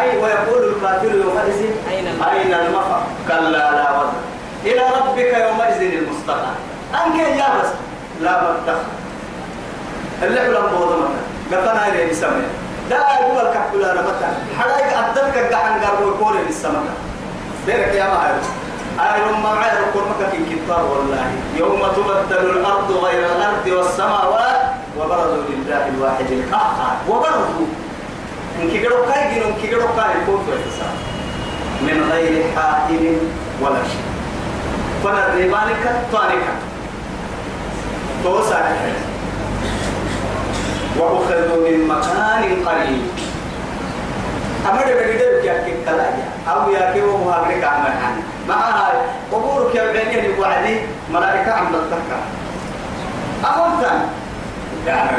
أي 0.00 0.16
ويقول 0.16 0.68
الكافر 0.68 1.14
يومئذ 1.14 1.70
أين 1.90 2.54
المفر؟ 2.54 3.00
كلا 3.28 3.48
لا 3.50 4.00
وزن. 4.00 4.18
إلى 4.64 4.82
ربك 4.96 5.18
يومئذ 5.18 5.80
المستقر 5.98 6.54
أنك 6.94 7.18
يا 7.18 7.48
بس. 7.62 7.83
لا 8.20 8.42
مدخل 8.42 8.78
اللي 10.22 10.40
حلم 10.40 10.66
بوضمك 10.72 11.08
قفنا 11.52 11.88
إليه 11.88 12.10
بسمه 12.10 12.42
دا 12.90 12.96
أقول 12.96 13.46
الكحكول 13.46 13.84
أنا 13.84 14.02
متى 14.02 14.28
حرايق 14.58 14.98
أدتك 14.98 15.54
قحن 15.54 15.84
قربوا 15.84 16.14
يقول 16.14 16.36
للسمك 16.46 16.90
بيرك 17.66 17.94
يا 17.94 18.04
مهر 18.04 18.34
أيرم 19.00 19.42
ما 19.42 19.54
معي 19.54 19.70
ركور 19.70 20.02
مكة 20.02 20.30
كتار 20.30 20.84
والله. 20.84 21.26
يوم 21.56 21.82
تبدل 21.96 22.50
الأرض 22.50 22.92
غير 23.04 23.26
الأرض 23.26 23.66
والسماوات 23.66 24.60
وبرزوا 24.98 25.42
لله 25.48 25.88
الواحد 25.88 26.30
القهار 26.30 26.96
وبرزوا. 27.08 27.66
إن 28.62 28.70
كيرو 28.70 28.96
كاي 29.12 29.34
جنون 29.34 29.54
كيرو 29.62 29.80
كاي 29.80 30.14
في 30.26 30.32
من 31.82 32.10
غير 32.12 32.44
حائل 32.56 33.18
ولا 33.60 33.82
شيء. 33.82 34.04
فنريبانك 35.04 36.02
طارك 36.12 36.44
توسع 38.24 38.60
وأخذوا 40.98 41.68
من 41.68 41.88
مكان 41.88 42.66
قريب. 42.66 43.02
أمر 44.70 44.84
بديدك 44.84 45.44
يا 45.44 45.64
كلايا 45.84 46.28
أو 46.48 46.70
يا 46.70 46.92
كي 46.92 47.02
ومهاجرك 47.02 47.64
عمل 47.64 47.92
مع 48.48 48.56
هاي. 48.56 48.96
قبورك 49.32 49.74
يا 49.74 49.92
بني 49.92 50.18
اللي 50.18 50.40
وعدي. 50.40 50.80
ملائكة 51.12 51.52
عم 51.52 51.66
تتذكر 51.72 52.20
أمرتن 53.44 53.98
يعني 54.86 55.10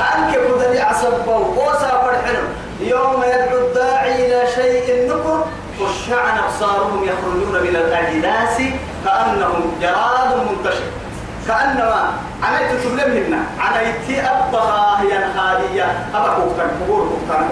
أنك 0.00 0.38
بدل 0.38 0.80
عصبوا 0.80 1.38
وسا 1.38 1.88
فرحنا 1.88 2.42
يوم 2.80 3.22
يدعو 3.22 3.58
الداعي 3.58 4.26
إلى 4.26 4.50
شيء 4.54 5.08
نكر 5.08 5.44
خشعن 5.80 6.38
أبصارهم 6.38 7.04
يخرجون 7.04 7.62
من 7.62 7.76
الأجداث 7.76 8.62
كأنهم 9.04 9.72
جراد 9.82 10.30
منتشر. 10.50 11.03
كأنما 11.48 12.12
عملت 12.42 12.84
تبلمهن 12.84 13.44
عملت 13.60 14.10
أبقى 14.10 14.96
هي 15.00 15.24
الخالية. 15.26 16.06
أبقى 16.14 16.36
كوكتن 16.36 16.68
قبور 16.80 17.08
كوكتن 17.08 17.44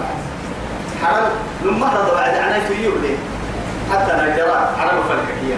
حرم 1.03 1.29
لما 1.65 1.85
رضى 1.87 2.11
بعد 2.15 2.35
عملت 2.37 2.69
يولي 2.79 3.15
حتى 3.91 4.13
نجرات 4.13 4.67
حرم 4.79 5.03
فالككية 5.09 5.55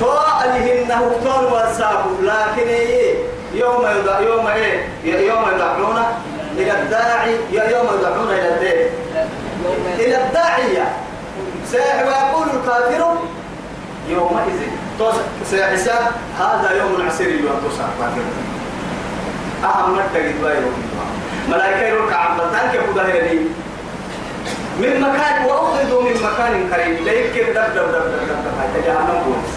تو 0.00 0.12
ألهن 0.44 0.90
هكتون 0.92 1.44
وسابوا 1.52 2.16
لكن 2.22 2.68
إيه؟ 2.68 3.14
يوم 3.54 3.86
يدع 3.86 4.20
يوم 4.20 4.46
إيه؟ 4.46 4.86
يوم 5.04 5.42
يدعون 5.54 5.98
إلى 6.56 6.72
الداعي. 6.82 7.36
يوم 7.52 7.86
يدعون 7.98 8.30
إلى 8.30 8.48
الدين. 8.48 8.86
إلى 9.98 10.24
الداعية. 10.26 10.92
سيح 11.66 12.02
ويقول 12.06 12.46
الكافر 12.54 13.14
يومئذ. 14.08 14.60
سيحساب 15.44 16.12
هذا 16.38 16.70
يوم 16.78 17.06
عسير 17.06 17.28
يوم 17.28 17.60
تصار 17.68 17.90
أهم 19.64 19.94
مرتقد 19.94 20.34
بايرو 20.42 20.70
ملائكة 21.48 21.80
يقول 21.80 22.10
كعب 22.10 22.36
بطان 22.36 22.70
كيف 22.72 22.94
ظاهرني 22.94 23.40
من 24.78 25.00
مكان 25.00 25.44
وأخذوا 25.44 26.02
من 26.02 26.14
مكان 26.14 26.72
قريب. 26.72 27.00
ليك 27.04 27.32
كيف 27.32 27.48
دب 27.48 27.74
دب 27.74 27.88
دب 27.92 28.04
دب 28.04 28.28
دب 28.28 28.74
دب. 28.74 28.86
جهنم 28.86 29.22
بولس 29.26 29.52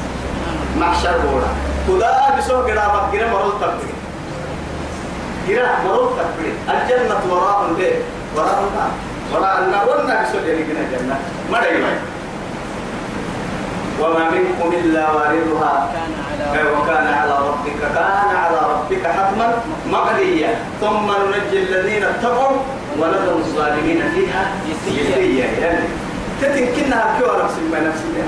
محشر 0.80 1.18
بولا 1.18 1.48
خدا 1.88 2.38
بسوء 2.38 2.62
قدا 2.64 2.88
بقرة 2.88 3.28
مرول 3.30 3.52
تبقى. 3.62 3.92
قرا 5.48 5.72
مرول 5.86 6.10
تبقى. 6.10 6.52
الجنة 6.70 7.20
وراء 7.30 7.70
البيت. 7.70 8.02
وراء 8.36 8.64
النار. 8.70 8.92
وراء 9.34 9.60
النار. 9.64 9.90
والنار 9.90 10.48
يعني 10.48 10.64
كنا 10.64 10.84
جنة 10.92 11.20
ما 11.52 11.62
دايما. 11.62 11.90
وما 14.00 14.30
منكم 14.30 14.68
إلا 14.74 15.12
واردها. 15.12 15.90
وكان 16.52 17.08
على 17.08 17.36
ربك 17.48 17.80
كان 17.96 18.36
على 18.36 18.60
ربك 18.74 19.08
حتما 19.08 19.54
مقضيا 19.88 20.56
ثم 20.82 21.08
ننجي 21.12 21.64
الذين 21.64 22.04
اتقوا 22.04 22.58
ونذر 23.00 23.36
الظالمين 23.36 24.02
فيها 24.16 24.52
جثيا 24.70 25.18
يعني 25.62 25.86
تتنكنها 26.42 27.16
كيو 27.18 27.44
نفس 27.44 27.54
ما 27.72 27.80
نفسي 27.80 28.24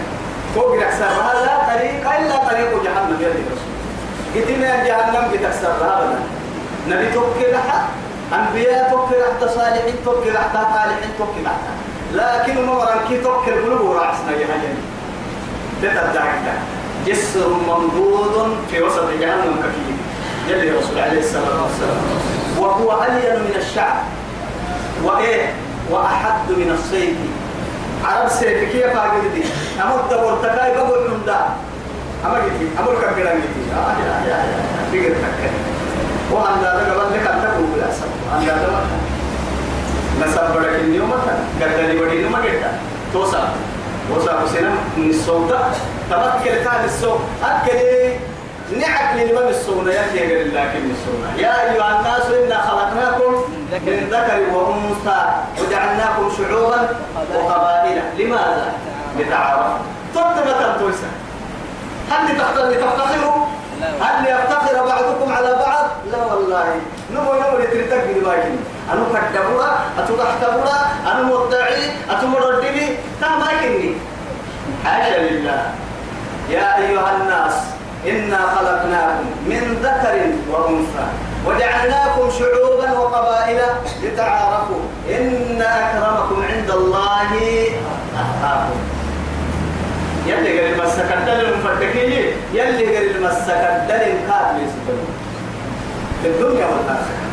فوق 0.55 0.73
الأحساب 0.73 1.11
لا 1.45 1.57
طريق 1.73 2.11
إلا 2.19 2.37
طريق 2.49 2.83
جهنم 2.83 3.17
يا 3.21 3.27
رسول. 3.27 3.73
قتنا 4.35 4.83
جهنم 4.85 5.31
بتكسرها 5.33 5.99
أبدا. 5.99 6.19
نبي 6.89 7.11
توكل 7.13 7.51
لها 7.51 7.87
أنبياء 8.33 8.89
توكل 8.91 9.15
حتى 9.23 9.47
صالحين 9.55 9.95
توكل 10.05 10.37
حتى 10.37 10.59
صالحين 10.73 11.09
توكل 11.17 11.47
حتى 11.47 11.73
لكن 12.13 12.65
مرة 12.65 13.01
كي 13.09 13.17
توكل 13.21 13.51
قلوب 13.65 13.91
رأسنا 13.91 14.31
يا 14.31 14.45
هجن 14.45 14.75
تتدعك 15.83 16.45
جسر 17.07 17.49
ممدود 17.67 18.57
في 18.71 18.81
وسط 18.81 19.09
جهنم 19.19 19.55
كثير. 19.63 19.95
يلي 20.47 20.69
الرسول 20.69 20.99
عليه 20.99 21.19
الصلاة 21.19 21.63
والسلام. 21.63 22.01
وهو 22.59 23.03
ألين 23.03 23.39
من 23.39 23.55
الشعب. 23.55 23.95
وإيه؟ 25.03 25.53
وأحد 25.91 26.49
من 26.49 26.71
الصيد. 26.79 27.15
عرب 28.05 28.29
سيف 28.29 28.71
كيف 28.71 28.97
أقول 28.97 29.21
دي 29.35 29.43
أمد 29.83 30.09
دبر 30.11 30.37
تكاي 30.43 30.75
بقول 30.75 31.11
من 31.11 31.21
دا. 31.25 31.39
أما 32.25 32.39
جدي؟ 32.39 32.67
أمر 32.79 32.95
كلام 33.15 33.37
جدي. 33.37 33.63
آه 33.75 33.93
يا 34.05 34.13
يا 34.29 34.37
يا 34.37 34.91
بيجي 34.91 35.09
تكاي. 35.09 35.51
وأن 36.31 36.61
دا 36.61 36.69
دا 36.73 36.93
قبل 36.93 37.13
لك 37.13 37.27
أنت 37.27 37.43
بقول 37.43 37.79
أسمع 37.89 38.37
أن 38.37 38.45
دا 38.45 38.67
ما 38.71 38.81
نسب 40.27 40.55
بدك 40.55 40.75
اليوم 40.79 41.09
مثلا 41.09 41.37
قدري 41.61 41.99
بدي 41.99 42.29
ما 42.29 42.39
جدا 42.45 42.71
توسا 43.13 43.53
توسا 44.09 44.39
حسين 44.39 44.67
من 44.97 45.09
السوداء 45.09 45.71
تمكن 46.09 46.55
كان 46.63 46.85
السوق 46.85 47.21
أكل 47.43 47.79
نعك 48.79 49.15
للمن 49.15 49.47
السونة 49.49 49.91
يكي 49.91 50.27
غير 50.27 50.47
لكن 50.47 50.91
السونة 50.91 51.27
يا 51.37 51.71
أيها 51.71 51.99
الناس 51.99 52.25
إنا 52.43 52.61
خلقناكم 52.61 53.33
من 53.71 54.07
ذكر 54.11 54.39
وأنثى 54.55 55.21
وجعلناكم 55.61 56.31
شعوبا 56.37 56.89
وقبائل. 57.35 58.01
لماذا؟ 58.19 58.73
لتعارفوا. 59.19 59.77
تطبة 60.15 60.77
تويسا؟ 60.79 61.07
هل 62.11 62.37
تفتخر 62.37 62.69
لتفتخروا؟ 62.69 63.45
هل 64.01 64.27
يفتخر 64.27 64.85
بعضكم 64.85 65.33
على 65.33 65.51
بعض؟ 65.65 65.85
لا 66.11 66.33
والله. 66.33 66.75
نمو 67.13 67.33
نمو 67.33 67.57
لترتق 67.57 68.05
بالواجب 68.07 68.55
أنا 68.91 69.03
كدبورا 69.33 69.71
أتوقعتبورا 69.99 70.77
أنا 71.11 71.23
مدعي 71.23 71.83
أتمردني 72.09 72.87
تما 73.21 73.47
كني 73.61 73.95
حاشا 74.85 75.17
لله. 75.19 75.61
يا 76.49 76.77
أيها 76.77 77.15
الناس 77.15 77.53
إنا 78.07 78.37
خلقناكم 78.55 79.25
من 79.45 79.79
ذكر 79.83 80.15
وأنثى 80.51 81.05
وجعلناكم 81.45 82.29
شعوبا 82.39 82.91
وقبائل 82.99 83.59
لتعارفوا. 84.03 84.81
إن 85.09 85.61
أكرمكم 85.61 86.43
عند 86.51 86.69
الله 86.71 87.31
أتقاكم. 88.19 88.79
يلي 90.27 90.59
قال 90.59 90.73
المسك 90.73 91.09
الدل 91.17 91.45
المفتكين 91.45 92.33
يلي 92.53 92.97
قال 92.97 93.15
المسك 93.15 93.49
الدل 93.49 93.95
الكاتب 93.95 94.69
في 96.23 96.27
الدنيا 96.27 96.65
والآخرة. 96.65 97.32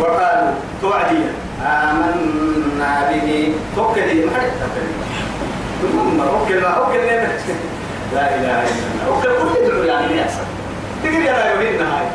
وقالوا 0.00 0.52
توعديا 0.82 1.32
آمنا 1.62 3.10
به. 3.10 3.54
توكلي 3.76 4.24
ما 4.24 4.32
ثم 5.82 6.20
أوكل 6.20 6.60
ما 6.60 6.68
أوكل 6.68 6.98
لا 8.14 8.34
إله 8.34 8.62
إلا 8.62 8.84
الله. 8.88 9.06
أوكل 9.08 9.28
كل 9.28 9.64
يدعو 9.64 9.82
يعني 9.82 10.16
يحصل 10.20 10.46
تقول 11.02 11.14
يا 11.14 11.32
لا 11.32 11.52
يهين 11.52 11.80
هاي؟ 11.82 12.06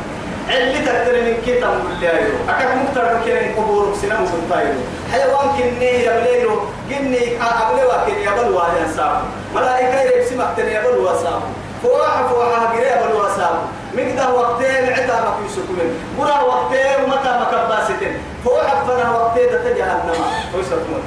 اللي 0.49 0.79
تكتر 0.79 1.21
من 1.21 1.37
كتاب 1.45 1.73
كل 1.99 2.03
يوم 2.05 2.49
أكاد 2.49 2.77
مكتر 2.77 3.23
كين 3.25 3.55
قبور 3.55 3.95
سنة 4.01 4.21
مسلطايرو 4.21 4.79
حيوان 5.11 5.47
كني 5.57 6.05
يبليرو 6.05 6.59
كني 6.89 7.37
أبلي 7.41 7.83
وكن 7.85 8.17
يبلو 8.21 8.59
على 8.59 8.93
سام 8.95 9.21
ملائكة 9.55 10.01
يرسم 10.01 10.41
أكتر 10.41 10.67
يبلو 10.67 11.07
سام 11.23 11.41
فواحة 11.83 12.27
فواحة 12.27 12.75
غير 12.75 12.97
يبلو 12.97 13.23
سام 13.37 13.55
مقدار 13.97 14.35
وقتين 14.35 14.83
عتابك 14.93 15.37
يسكمن 15.45 15.89
برا 16.19 16.39
وقتين 16.41 17.03
ومتى 17.03 17.31
مكباستين 17.41 18.13
فواحة 18.45 18.83
فنا 18.87 19.11
وقتين 19.11 19.49
تجهنم 19.65 20.19
ويسكمن 20.55 21.03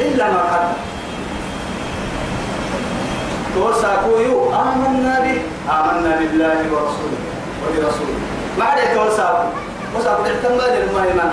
إلا 0.00 0.26
ما 0.30 0.42
قدر 0.50 0.72
توساكو 3.54 4.14
آمنا 4.52 5.20
به. 5.20 5.38
آمنا 5.70 6.16
بالله 6.18 6.58
ورسوله. 6.72 7.20
وبرسوله 7.62 8.18
ما 8.58 8.64
عليه 8.64 8.94
توساكو 8.94 9.48
وساكو 9.96 10.22
اعتماد 10.22 10.72
المهيمن 10.82 11.32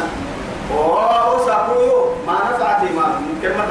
وساكو 0.72 1.80
ما 2.28 2.38
نفعت 2.50 2.82
من 2.84 3.40
كلمة 3.42 3.70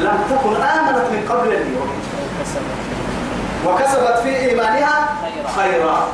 لم 0.00 0.18
تكن 0.30 0.54
آمنت 0.62 1.06
من 1.12 1.28
قبل 1.30 1.52
اليوم. 1.52 1.90
وكسبت 3.66 4.18
في 4.22 4.36
إيمانها 4.36 5.08
خيرا. 5.56 6.08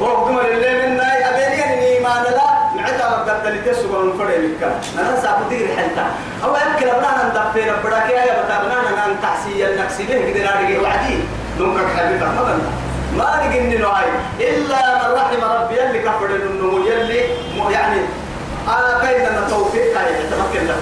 وقدم 0.00 0.38
لله 0.38 0.72
من 0.86 0.96
ناي 0.96 1.18
أبيني 1.28 1.64
أن 1.64 1.78
إيمان 1.78 2.22
لا 2.22 2.48
معتا 2.76 3.06
مقدر 3.10 3.50
لتسوق 3.50 4.04
من 4.04 4.18
فرع 4.18 4.36
مكة. 4.38 4.70
أنا 5.00 5.20
سأقول 5.22 5.48
دير 5.48 5.68
حلتا. 5.76 6.06
أو 6.44 6.56
أكل 6.56 6.88
أبنانا 6.88 7.22
ندفين 7.28 7.72
بدك 7.84 8.10
يا 8.10 8.42
بتا 8.42 8.56
أبنانا 8.56 9.06
أن 9.06 9.16
تحسي 9.22 9.66
النكسي 9.66 10.02
به 10.02 10.32
كده 10.32 10.44
نارجع 10.44 10.80
وعدي. 10.82 11.18
نمك 11.60 11.86
حبيبا 11.96 12.26
ما 12.26 12.58
ما 13.16 13.46
نجني 13.46 13.76
نوعي 13.76 14.10
إلا 14.40 15.08
من 15.08 15.14
رحم 15.14 15.44
ربي 15.44 15.82
اللي 15.84 15.98
كفر 15.98 16.26
النمو 16.26 16.78
يلي 16.78 17.20
يعني 17.70 18.00
أنا 18.68 18.98
كاين 19.02 19.26
أن 19.26 19.38
التوفيق 19.42 19.94
كاين 19.94 20.30
تمكن 20.30 20.66
لك 20.66 20.76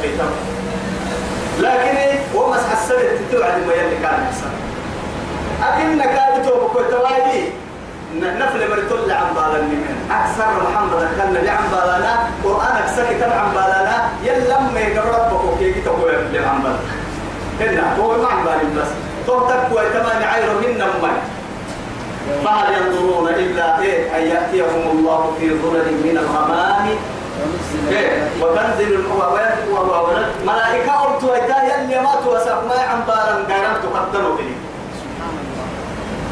لكن 1.59 1.97
هو 2.35 2.51
مسح 2.51 2.73
السبت 2.73 3.19
توعد 3.33 3.67
ما 3.67 3.73
يلي 3.73 3.97
كان 4.03 4.27
يحصل 4.27 4.51
أكن 5.63 5.99
كاد 6.03 6.43
توبك 6.49 6.75
وتواجي 6.77 7.45
نفل 8.21 8.71
مرتول 8.71 9.11
عن 9.11 9.35
بالنا 9.35 9.79
أكثر 10.11 10.47
محمد 10.63 11.09
كان 11.19 11.35
نبي 11.35 11.49
عن 11.49 11.65
بالنا 11.73 12.19
قرآن 12.45 12.77
أكثر 12.77 13.05
كتاب 13.15 13.33
عن 13.33 13.51
بالنا 13.55 14.09
يلم 14.25 14.71
ما 14.75 14.81
يقرب 14.81 15.15
ربك 15.33 15.59
كي 15.59 15.81
تقول 15.81 16.15
عن 16.15 16.63
بالنا 16.63 16.79
هنا 17.61 17.97
هو 17.97 18.23
ما 18.23 18.29
عن 18.29 18.45
بالنا 18.45 18.83
بس. 18.83 18.89
توتك 19.27 19.63
ويتماني 19.73 20.25
عيره 20.25 20.53
من 20.53 20.79
نمي 20.79 21.13
فهل 22.45 22.73
ينظرون 22.73 23.29
إلا 23.29 23.81
إيه؟ 23.81 24.17
أن 24.17 24.23
يأتيهم 24.23 24.91
الله 24.99 25.33
في 25.41 25.49
ظلل 25.49 25.93
من 26.05 26.19
الغمام. 26.19 26.89
إيه؟ 27.91 28.29
وتنزل 28.43 28.99
ملائكة 30.47 31.05
أرتوا 31.05 31.37
إذا 31.37 31.75
يلي 31.75 32.01
ماتوا 32.01 32.37
وسقما 32.37 32.81
عن 32.81 33.01
بالا 33.07 33.55
قارن 33.55 33.83
تقدروا 33.83 34.37
به 34.37 34.51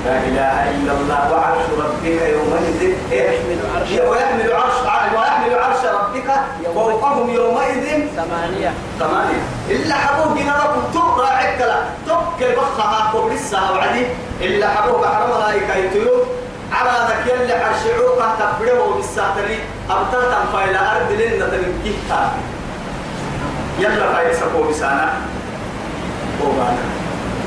لا 0.05 0.17
إله 0.29 0.71
إلا 0.71 0.93
الله 0.93 1.33
وعرش 1.33 1.65
ربك 1.81 2.05
يومئذ 2.05 2.81
يحمل 3.13 3.61
عرش 3.75 3.91
ويحمل 3.91 4.53
عرش 4.53 4.79
ويحمل 5.17 5.55
عرش 5.55 5.83
ربك 5.85 6.29
فوقهم 6.75 7.31
يومئذ 7.31 7.85
ثمانية. 8.17 8.73
ثمانية. 9.01 9.43
إلا 9.71 9.95
حبوب 9.95 10.37
جنا 10.39 10.55
رب 10.65 10.93
تبرع 10.95 11.29
عكلا 11.29 11.79
تبكي 12.07 12.55
بخها 12.57 13.13
كبرسها 13.13 13.71
وعدي. 13.71 14.07
إلا 14.41 14.69
حبوب 14.69 15.01
بحر 15.01 15.27
ملائكة 15.37 15.75
يتيو 15.75 16.15
على 16.73 16.91
ذاك 17.09 17.41
يلي 17.41 17.53
عرشعوك 17.53 18.21
تبرعه 18.39 18.95
بالساتري 18.97 19.59
أبتل 19.91 20.23
تنفى 20.31 20.65
إلى 20.71 20.79
أرض 20.79 21.11
لنا 21.13 21.47
تنكيها 21.47 22.33
يلا 23.79 24.13
فايسكو 24.13 24.63
بسانا 24.71 25.13
وبانا 26.43 26.85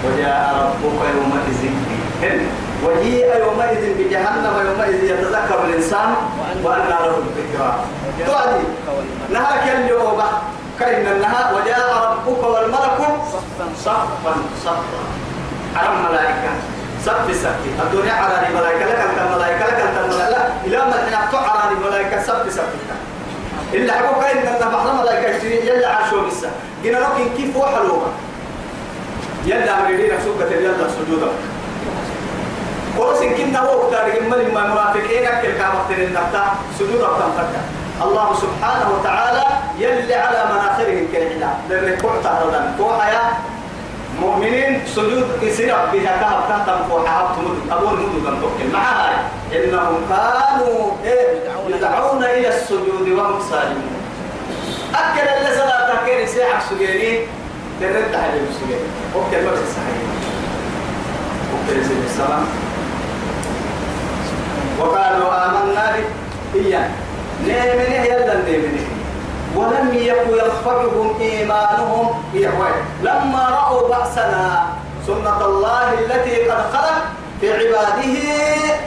وجاء 0.06 0.56
ربك 0.62 1.00
يومئذ 1.16 1.72
وجيء 2.86 3.28
يومئذ 3.40 3.84
بجهنم 3.98 4.56
يومئذ 4.68 5.04
يتذكر 5.04 5.66
الإنسان 5.66 6.16
وأن 6.64 6.84
له 6.90 7.18
الذكرى. 7.18 7.72
تعدي 8.28 8.64
نهاك 9.34 9.64
اليوم. 9.78 10.22
كأن 10.80 11.08
النهار. 11.08 11.56
وجاء 11.56 11.90
ربك 12.06 12.44
والملك 12.44 13.00
صفا 13.86 14.34
صفا. 14.66 15.02
على 15.76 15.90
الملائكة 15.98 16.52
صف 17.06 17.28
صف 17.44 17.82
الدنيا 17.84 18.14
على 18.14 18.48
الملائكة 18.48 18.86
لك 18.86 19.00
أنت 19.00 19.18
الملائكة 19.26 19.66
لك 19.66 19.80
أنت 19.80 19.98
الملائكة 20.06 20.30
لا 20.30 20.48
إلى 20.66 20.78
ما 20.78 20.98
تنقطع 21.10 21.52
على 21.62 21.72
الملائكة 21.72 22.24
صف 22.24 22.50
صف 22.50 22.74
إلا 23.74 23.94
حقوق 23.94 24.24
إن 24.26 24.38
النبحر 24.38 24.94
ملائكة 25.02 25.46
يلا 25.46 25.88
عاشوا 25.88 26.28
بسا 26.28 26.50
قلنا 26.84 26.98
لكن 26.98 27.30
كيف 27.38 27.58
وحلوها؟ 27.58 28.12
يلا 29.46 29.82
مريدين 29.82 30.12
سوقة 30.26 30.52
يلا 30.52 30.88
سجودا 30.90 31.28
ورس 32.98 33.20
كنا 33.20 33.60
هو 33.60 33.92
تاريخ 33.92 34.22
من 34.22 34.34
المنافقين 34.34 35.26
أكل 35.28 35.48
كامتين 35.58 36.08
النبتة 36.08 36.44
سجودا 36.80 37.08
تنفكر 37.08 37.64
الله 38.04 38.34
سبحانه 38.34 38.88
وتعالى 39.00 39.44
يلي 39.80 40.16
على 40.16 40.46
مناخرهم 40.54 41.08
كالعلا 41.14 41.54
لأن 41.70 41.98
كوعتا 42.02 42.42
ردن 42.46 42.66
كوحيا 42.78 43.22
مؤمنين 44.22 44.82
سجود 44.96 45.26
يصير 45.42 45.76
بها 45.94 46.18
كهب 46.22 46.42
تحت 46.50 46.70
فوحها 46.90 47.36
أبو 47.72 47.88
المدود 47.90 48.42
توكل 48.42 48.72
معها 48.74 49.24
إنهم 49.56 49.98
كانوا 50.10 50.92
إيه 51.06 51.28
يدعون 51.76 52.24
إلى 52.24 52.48
السجود 52.48 53.10
وهم 53.10 53.40
سالمون 53.50 53.98
أكل 54.96 55.28
اللي 55.28 55.56
صلاة 55.56 56.06
كان 56.06 56.28
ساعة 56.28 56.62
سجيني 56.70 57.20
ترد 57.82 58.16
على 58.16 58.40
السجين 58.50 58.80
أوكي 59.16 59.46
بس 59.46 59.60
الصحيح 59.68 60.08
أوكي 61.54 61.84
سيد 61.88 62.04
السلام 62.06 62.46
وقالوا 64.80 65.46
آمنا 65.46 65.92
به. 65.92 66.06
إياه. 66.60 66.90
نيمنه 67.44 68.04
يلا 68.06 68.36
نيمنه 68.46 68.88
ولم 69.56 69.90
يكن 69.94 70.38
يخفقهم 70.38 71.20
إيمانهم. 71.22 72.24
يهوي 72.34 72.70
لما 73.02 73.50
رأوا 73.50 73.88
بأسنا 73.90 74.66
سنة 75.08 75.46
الله 75.46 75.94
التي 75.94 76.50
قد 76.50 76.64
خلت 76.74 77.04
في 77.42 77.54
عباده 77.54 78.18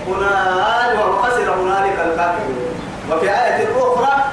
هنالك 0.08 1.06
وخسر 1.08 1.54
هنالك 1.54 1.98
الكافرون. 2.06 2.74
وفي 3.10 3.30
آية 3.30 3.68
أخرى 3.78 4.24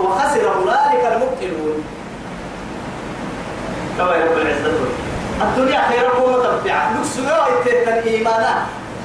وخسر 0.00 0.52
هنالك 0.58 1.02
المبطلون. 1.12 1.84
كما 3.98 4.14
يقول 4.16 4.40
العزة. 4.40 4.72
الدنيا 5.42 5.80
خير 5.88 6.08
قوة 6.08 6.44
تبتع 6.44 6.90
نكسوا 6.90 7.40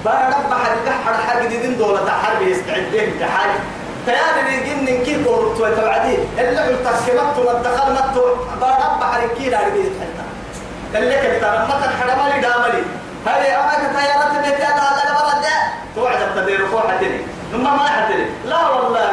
بارب 0.06 0.54
حد 0.64 0.90
حد 1.06 1.16
حد 1.30 1.48
دين 1.50 1.78
دولة 1.78 2.12
حرب 2.12 2.42
يستعد 2.48 2.84
به 2.92 3.04
امتحان 3.04 3.50
تيار 4.06 4.36
ريجن 4.46 5.04
كي 5.04 5.24
قول 5.26 5.58
تو 5.58 5.76
توعدي 5.82 6.18
اللي 6.38 6.62
قلت 6.62 6.88
سكمت 7.06 7.38
ما 7.46 7.54
دخل 7.66 7.94
ما 7.94 8.12
تو 8.16 8.22
بارد 8.62 9.00
بحر 9.00 9.28
كي 9.38 9.50
لا 9.50 9.60
ريجي 9.74 9.90
حتى 10.02 10.26
اللي 10.98 11.16
كنت 11.16 11.44
ما 11.44 11.76
كان 11.82 11.90
حرمالي 12.00 12.42
داملي 12.42 12.84
هاي 13.28 13.56
أما 13.56 13.74
كتيارات 13.74 14.32
اللي 14.38 14.56
تيار 14.58 14.74
هذا 14.74 15.04
البلد 15.10 15.46
توعد 15.96 16.36
تدير 16.36 16.68
فوق 16.68 16.88
حتني 16.92 17.20
ثم 17.52 17.64
ما 17.64 17.88
حتني 17.88 18.26
لا 18.46 18.68
والله. 18.70 19.12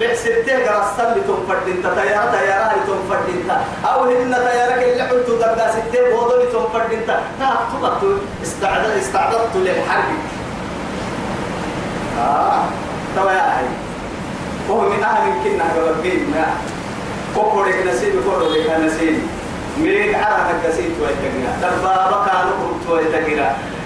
بحسبته 0.00 0.56
قرصل 0.66 1.18
لتم 1.18 1.46
فردين 1.48 1.82
تيارة 1.82 2.30
تيارة 2.30 2.74
لتم 2.76 2.98
فردين 3.10 3.50
أو 3.84 4.04
هن 4.04 4.34
تيارك 4.34 4.82
اللي 4.82 5.02
حلتو 5.02 5.34
دبدا 5.34 5.70
ستة 5.70 6.10
بوضو 6.10 6.42
لتم 6.42 6.64
فردين 6.72 7.06
تا 7.06 7.20
تبقى 7.72 7.92
استعدت 8.42 8.96
استعددت 9.02 9.56
للحرب. 9.56 10.14
آه 12.18 12.62
توا 13.16 13.30
يا 13.32 13.48
أخي. 13.48 13.66
وهو 14.68 14.88
من 14.88 15.02
أهل 15.02 15.32
كنا 15.44 15.64
قبل 15.64 16.18
ما. 16.34 16.46
كوكورك 17.34 17.86
نسيب 17.86 18.14
كوكورك 18.24 18.70
نسيب 18.84 19.18
ميك 19.78 20.14
عرفك 20.14 20.68
كسيت 20.68 20.92
ويتقنا. 21.00 21.50
دبابا 21.62 22.26
كانوا 22.26 22.56
كنت 22.62 22.90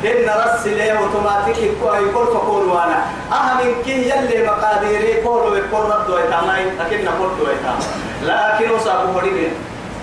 ويتقنا 0.02 0.06
إن 0.06 0.28
رس 0.40 0.66
لي 0.66 0.98
أوتوماتيك 0.98 1.58
يقول 1.82 2.26
فقول 2.26 2.68
وأنا. 2.68 3.04
أهم 3.32 3.58
كي 3.84 4.10
يلي 4.10 4.46
مقاديري 4.46 5.22
قولوا 5.22 5.56
يقول 5.56 5.84
رد 5.90 6.10
ويتامي 6.10 6.64
لكن 6.78 7.04
نقول 7.04 7.30
ويتام 7.40 7.78
لكن 8.22 8.74
أصابوا 8.74 9.14
مريبين 9.14 9.52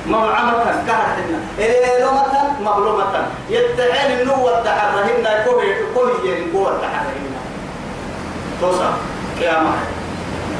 موعمة 0.07 0.63
كهرتنا 0.87 1.39
إيه 1.59 2.03
لومة 2.03 2.33
مظلومة. 2.61 3.27
يتعين 3.49 4.19
النوة 4.19 4.63
تحرهن 4.63 5.43
كوي 5.45 5.75
كوي 5.95 6.11
ينقوة 6.29 6.71
تحرهن 6.81 7.33
توصل. 8.61 8.93
قيامة. 9.39 9.71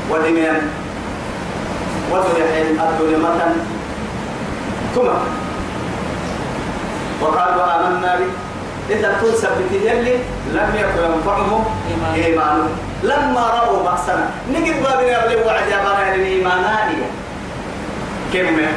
ودمين. 0.10 0.72
وذرحين 2.12 2.80
مثلا 3.18 3.54
ثم. 4.96 5.10
وقالوا 7.22 7.88
آمنا 7.88 8.16
به. 8.16 8.49
إذا 8.90 9.18
كنت 9.22 9.36
ثبت 9.36 9.72
يلي 9.72 10.16
لم 10.54 10.70
يكن 10.76 11.14
ينفعهم 11.14 11.66
إيمانهم. 12.16 12.70
لما 13.04 13.42
رأوا 13.48 13.84
بأسنا. 13.84 14.30
نجد 14.54 14.84
بابنا 14.84 15.26
يبلغ 15.26 15.48
وعد 15.48 15.68
يا 15.68 15.78
بنا 15.78 16.16
الإيمانانية 16.16 17.10
كلمة. 18.34 18.68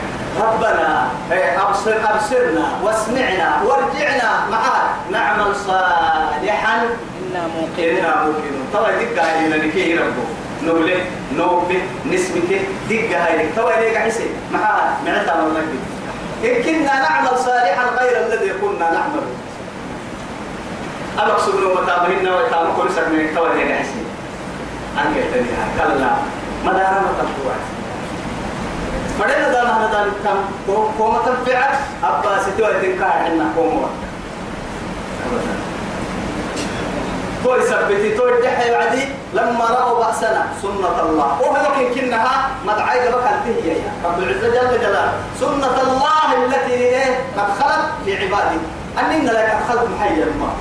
ربنا 0.41 1.09
أبصر 1.33 1.95
أبصرنا 2.05 2.67
واسمعنا 2.83 3.63
وارجعنا 3.67 4.31
معاد 4.51 4.91
نعمل 5.11 5.57
صالحا. 5.57 6.77
إنا 7.23 7.43
موقنون. 7.55 7.99
إنا 7.99 8.17
موقنون. 8.17 8.67
طبعا 8.75 8.91
دقة 8.91 9.23
هاي 9.23 9.49
لنكي 9.49 9.95
ربو 9.95 10.25
نبلي 10.63 10.97
نوبي 11.37 11.79
نسمك 12.07 12.61
دقة 12.91 13.17
هاي 13.27 13.49
طبعا 13.57 13.81
ليك 13.81 13.97
حسي 13.97 14.27
معاد 14.53 14.91
معتا 15.07 15.35
من 15.35 15.79
إن 16.45 16.63
كنا 16.63 16.95
نعمل 17.01 17.39
صالحا 17.39 17.85
غير 18.01 18.27
الذي 18.27 18.53
كنا 18.61 18.91
نعمل. 18.91 19.23
أبقى 21.19 21.41
سبنا 21.41 21.67
وتامهن 21.67 22.29
وتام 22.29 22.67
كل 22.77 22.93
سنة 22.95 23.35
توا 23.35 23.49
ليك 23.55 23.73
حسي 23.73 24.03
أنك 24.99 25.17
تنيها 25.35 25.67
كلا. 25.79 26.11
ما 26.65 26.73
دارا 26.73 27.01
ما 27.01 27.13
تبقوا 27.19 27.53
فدنا 29.19 29.49
دانا 29.53 29.79
هذا 29.87 29.93
دان 29.93 30.09
كم 30.25 30.39
كوما 30.99 31.19
تنفعت 31.27 31.79
أبا 32.05 32.39
ستوى 32.43 32.73
تنكار 32.83 33.11
حنا 33.11 33.47
كوما 33.57 33.89
توي 37.45 37.63
سبتي 37.63 38.17
توي 38.17 38.43
دحي 38.43 38.75
عدي 38.75 39.05
لما 39.35 39.65
رأوا 39.65 40.05
بأسنا 40.05 40.47
سنة 40.63 41.01
الله. 41.03 41.41
وهذا 41.43 41.81
يمكن 41.81 42.01
كنها 42.01 42.49
مدعي 42.67 43.09
قبل 43.09 43.23
هي 43.47 43.69
يا. 43.69 43.93
رب 44.05 44.19
العزة 44.19 44.49
جل 44.49 44.81
جلاله. 44.81 45.13
سنة 45.41 45.77
الله 45.83 46.45
التي 46.47 46.73
إيه 46.73 47.17
قد 47.39 47.49
خلت 47.61 47.85
في 48.05 48.17
عباده 48.25 48.61
أننا 49.01 49.31
لك 49.31 49.51
قد 49.51 49.69
خلت 49.69 49.89
محيا 49.99 50.25
الماء 50.25 50.55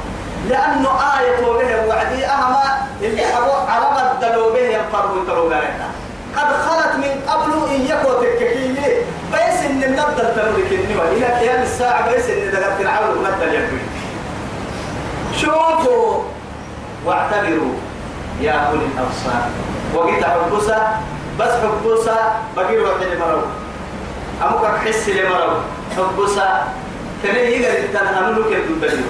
لأنه 0.50 0.90
آية 1.20 1.42
به 1.42 1.88
وعدي 1.88 2.26
أهما 2.26 2.88
اللي 3.02 3.26
أبو 3.26 3.52
على 3.52 4.18
بدلوا 4.18 4.54
به 4.54 4.60
ينفروا 4.60 5.50
ذلك 5.50 5.74
قد 6.38 6.54
خلت 6.54 6.96
من 6.96 7.22
قبل 7.28 7.52
إن 7.76 7.82
يكو 7.82 8.14
تككية 8.22 9.06
بيس 9.32 9.62
إن 9.66 9.80
نبدل 9.80 10.36
تنورك 10.36 10.72
النوى 10.72 11.18
إلى 11.18 11.26
قيام 11.26 11.62
الساعة 11.62 12.12
بيس 12.12 12.30
إن 12.30 12.52
دقت 12.52 12.82
العول 12.82 13.18
ونبدل 13.18 13.56
يكوي 13.56 13.80
شوفوا 15.38 16.24
واعتبروا 17.06 17.74
يا 18.42 18.52
أولي 18.52 18.86
الأبصار. 18.86 19.50
وقيت 19.96 20.24
حبوسا 20.24 21.02
بس 21.40 21.52
حبوسا 21.52 22.36
بقي 22.58 22.78
روح 22.78 23.02
لمرو. 23.02 23.42
أمك 24.42 24.88
حس 24.88 25.10
لمرو. 25.10 25.58
حبوسا 25.98 26.68
تنين 27.24 27.62
يقدر 27.62 28.44
كيف 28.50 28.66
تبدلو 28.68 29.04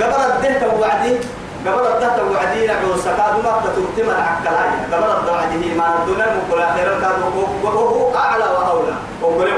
قبل 0.00 0.20
الدهت 0.32 0.62
وعدي 0.80 1.16
قبل 1.66 1.86
الدهت 1.86 2.18
وعدي 2.30 2.66
نعو 2.66 2.96
سكاد 2.96 3.34
ما 3.44 3.52
تترتم 3.64 4.10
العكلاية 4.10 4.78
قبل 4.92 5.10
الدوعدي 5.18 5.74
ما 5.74 5.86
الدنيا 5.98 6.26
مقول 6.36 6.62
آخر 6.62 7.00
كان 7.00 7.22
وهو 7.62 8.16
أعلى 8.16 8.44
وأولى. 8.44 8.94
وقل 9.22 9.50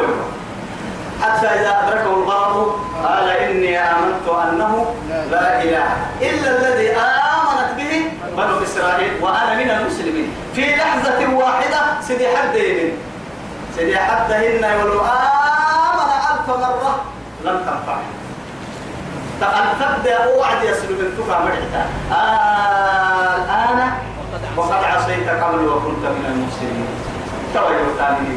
حتى 1.22 1.46
إذا 1.46 1.72
أدركه 1.84 2.12
الغرق 2.14 2.80
قال 3.04 3.28
إني 3.28 3.78
آمنت 3.78 4.26
أنه 4.28 4.94
لا 5.30 5.62
إله 5.62 5.88
إلا 6.20 6.50
الذي 6.58 6.88
آمنت 6.90 7.70
به 7.76 7.92
بنو 8.36 8.62
إسرائيل 8.62 9.12
وأنا 9.20 9.54
من 9.54 9.70
المسلمين. 9.70 10.28
في 10.54 10.76
لحظة 10.76 11.34
واحدة 11.34 11.80
سيدي 12.00 12.28
حد 12.36 12.54
يمين. 12.54 12.92
سيدي 13.76 13.98
حد 13.98 14.32
هن 14.32 14.64
ولو 14.82 15.00
آمن 15.00 16.10
ألف 16.30 16.48
مرة 16.48 17.04
لم 17.44 17.56
تنفعه 17.56 18.19
أن 19.42 19.66
تبدأ 19.80 20.26
وعد 20.38 20.64
يسلو 20.64 20.96
من 20.96 21.08
تقع 21.18 21.38
مرحتا 21.44 21.82
الآن 23.36 23.90
وقد 24.56 24.84
عصيت 24.84 25.28
قبل 25.28 25.66
وكنت 25.68 26.04
من 26.04 26.24
المسلمين. 26.32 26.88
توجه 27.54 27.98
تاني 27.98 28.36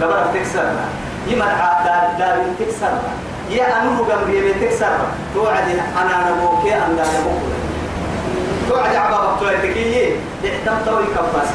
لبرا 0.00 0.26
تكسرنا 0.34 0.84
يما 1.26 1.46
دار 1.84 2.04
دار 2.18 2.38
تكسرنا 2.58 3.12
يا 3.50 3.82
أنه 3.82 3.98
قبل 3.98 4.54
تكسر 4.60 4.98
توعد 5.34 5.68
أنا 6.02 6.30
نبوك 6.30 6.66
أن 6.66 6.96
لا 6.96 7.04
نبوك. 7.20 7.42
توعد 8.68 8.94
عبابك 8.96 9.40
توعدكي 9.40 10.16
احتم 10.44 10.76
توي 10.86 11.04
كفاس 11.14 11.48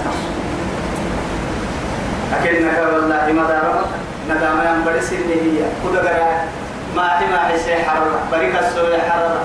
أكنك 2.33 2.77
والله 2.93 3.33
ما 3.33 3.43
دارك 3.47 3.85
ندام 4.29 4.57
ينبري 4.75 5.01
سنه 5.01 5.33
هي. 5.43 5.59
كدغرا 5.83 6.29
ما 6.95 7.07
حما 7.07 7.39
حسي 7.39 7.75
حرر 7.75 8.11
بريك 8.31 8.55
السوء 8.59 8.99
حرر 9.09 9.37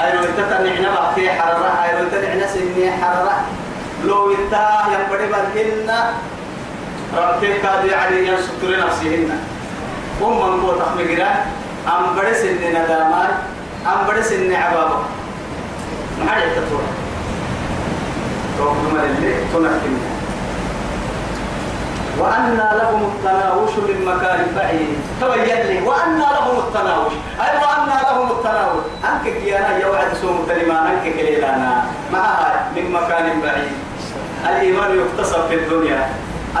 أيرو 0.00 0.24
تتنعنا 0.36 0.90
بحتي 0.94 1.30
حرر 1.30 1.64
أيرو 1.84 2.08
تتنعنا 2.08 2.46
سنه 2.46 2.90
حرر 3.02 3.28
لو 4.04 4.34
انتا 4.34 4.82
ينبري 4.92 5.26
برهن 5.32 5.90
ربك 7.16 7.60
كاد 7.62 7.84
يعني 7.84 8.28
ينسطر 8.28 8.86
نفسهن. 8.86 9.30
هم 10.20 10.36
من 10.36 10.62
قوة 10.62 10.78
تخمقنا 10.78 11.44
أم 11.88 12.16
بدي 12.16 12.34
سن 12.34 12.62
ندامار. 12.70 13.30
أم 13.86 14.06
بدي 14.08 14.22
سن 14.22 14.52
عبابا 14.52 14.98
ما 16.18 16.30
حد 16.30 16.42
يتطور. 16.42 16.82
توقف 18.58 19.04
اللي 19.04 19.34
تنكمنا 19.52 20.12
وأن 22.18 22.56
لهم 22.56 23.02
التناوش 23.02 23.70
من 23.70 24.04
مكان 24.04 24.46
بعيد. 24.56 24.98
تبين 25.20 25.66
لي. 25.66 25.86
وأن 25.86 26.21
لهم 26.74 26.80
التناوش. 26.80 27.12
أي 27.40 27.56
وأن 27.56 27.88
لهم 28.02 28.30
التناوش. 28.30 28.84
أنك 29.04 29.34
كيانا 29.34 29.78
يوعد 29.78 30.14
سوم 30.20 30.46
تلمان 30.48 30.86
أنك 30.86 31.14
كليلانا. 31.14 31.84
معها 32.12 32.66
من 32.76 32.92
مكان 32.92 33.40
بعيد. 33.40 33.72
الإيمان 34.48 34.90
يكتسب 35.00 35.48
في 35.48 35.54
الدنيا. 35.54 36.08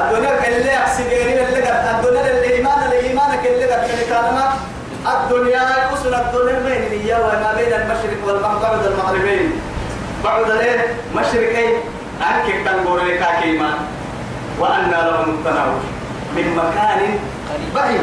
الدنيا 0.00 0.48
اللي 0.48 0.76
أحسبيني 0.76 1.44
اللي 1.44 1.60
قد 1.62 2.04
الدنيا 2.04 2.30
الإيمان 2.30 2.78
الإيمان 2.88 3.30
اللي 3.44 3.64
قد 3.64 3.88
كلمة 3.88 4.52
الدنيا 5.06 5.92
أصل 5.92 6.14
الدنيا 6.14 6.58
بين 6.58 7.00
هي 7.00 7.14
وما 7.14 7.52
بين 7.56 7.72
المشرق 7.72 8.26
والمغرب 8.26 8.60
بعد 8.62 8.86
المغربين. 8.86 9.52
بعد 10.24 10.50
الايه 10.50 10.94
مشرقين 11.14 11.74
أنك 12.20 12.66
تنقول 12.66 13.08
لك 13.08 13.26
كيمان 13.42 13.74
وأن 14.58 14.90
لهم 14.90 15.30
التناوش. 15.30 15.82
من 16.36 16.56
مكان 16.56 17.18
بعيد. 17.74 18.00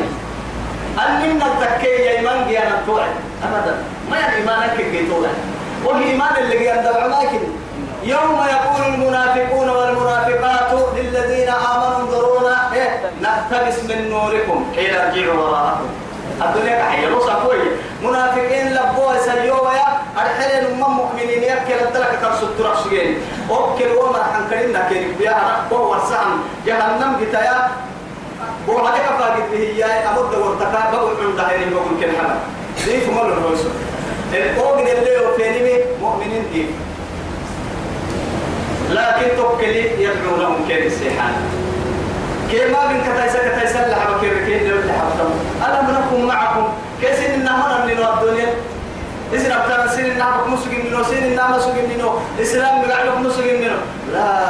أن 0.98 1.36
من 1.36 1.42
التكية 1.42 2.10
إيمان 2.10 2.48
جيانا 2.48 2.82
توعد. 2.86 3.10
أبدا. 3.44 3.78
ما 4.12 4.18
يعني 4.18 4.36
إيمانك 4.36 4.76
كي 4.78 5.08
توعد؟ 5.08 5.36
والإيمان 5.86 6.36
اللي 6.38 6.58
جيانا 6.58 6.92
دبع 6.92 7.06
لكن 7.06 7.40
يوم 8.04 8.40
يقول 8.50 8.94
المنافقون 8.94 9.70
والمنافقات 9.70 10.80
للذين 10.96 11.50
آمنوا 11.50 11.98
انظرونا 12.00 12.74
إيه؟ 12.74 13.02
نقتبس 13.22 13.84
من 13.84 14.10
نوركم. 14.10 14.66
حين 14.76 14.96
ارجعوا 14.96 15.44
وراءكم. 15.44 15.90
الدنيا 16.42 16.80
كحية. 16.80 17.08
لو 17.08 17.20
صفوي 17.20 17.58
منافقين 18.04 18.74
لبوا 18.74 19.18
سيوا 19.26 19.72
يا 19.74 19.88
أرحلين 20.18 20.66
أمم 20.66 20.96
مؤمنين. 20.98 21.44
يكل 21.44 21.80
الدلك 21.88 22.20
كرسل 22.22 22.58
ترك 22.58 22.76
سجين 22.84 23.18
أوكل 23.50 23.92
وما 23.92 24.24
حنكرنا 24.34 24.90
كيف 24.90 25.18
بيها 25.18 25.64
وهو 25.72 25.96
السهم. 25.96 26.44
جهنم 26.66 27.16
وهذا 28.68 28.98
كفاك 28.98 29.36
به 29.52 29.60
يا 29.60 30.10
أمد 30.10 30.36
ورتكا 30.36 30.92
بقول 30.92 31.14
عند 31.26 31.40
هاي 31.40 31.70
بقول 31.70 32.00
كل 32.00 32.18
حنا. 32.18 32.36
دي 32.86 33.02
فمر 33.02 33.26
الرئيس. 33.26 33.60
الأوجد 34.34 34.88
اللي 34.88 35.18
هو 35.20 35.34
فيني 35.38 35.80
مؤمنين 36.02 36.44
دي 36.54 36.66
لكن 38.90 39.38
توكلي 39.38 40.04
يدعونهم 40.04 40.68
كيف 40.68 40.86
السيحان. 40.86 41.34
كما 42.52 42.88
بين 42.88 43.02
كتايسا 43.02 43.40
كتايسا 43.40 43.86
اللي 43.86 43.96
حبا 43.96 44.20
كيركين 44.22 44.60
اللي 44.70 44.94
حبتم 44.94 45.30
ألم 45.66 45.98
نكن 45.98 46.26
معكم؟ 46.28 46.68
كيسين 47.02 47.34
النهار 47.34 47.86
من 47.86 47.92
الدنيا؟ 47.92 48.54
إذن 49.34 49.52
أبتنا 49.52 49.88
سين 49.96 50.06
النهار 50.06 50.48
مسجين 50.48 50.86
منه 50.86 51.04
سين 51.04 51.24
النهار 51.24 51.60
مسجين 51.60 51.90
منه 51.90 52.20
إسلام 52.42 52.82
بقعلك 52.82 53.18
مسجين 53.18 53.62
منه 53.62 53.78
لا. 54.14 54.50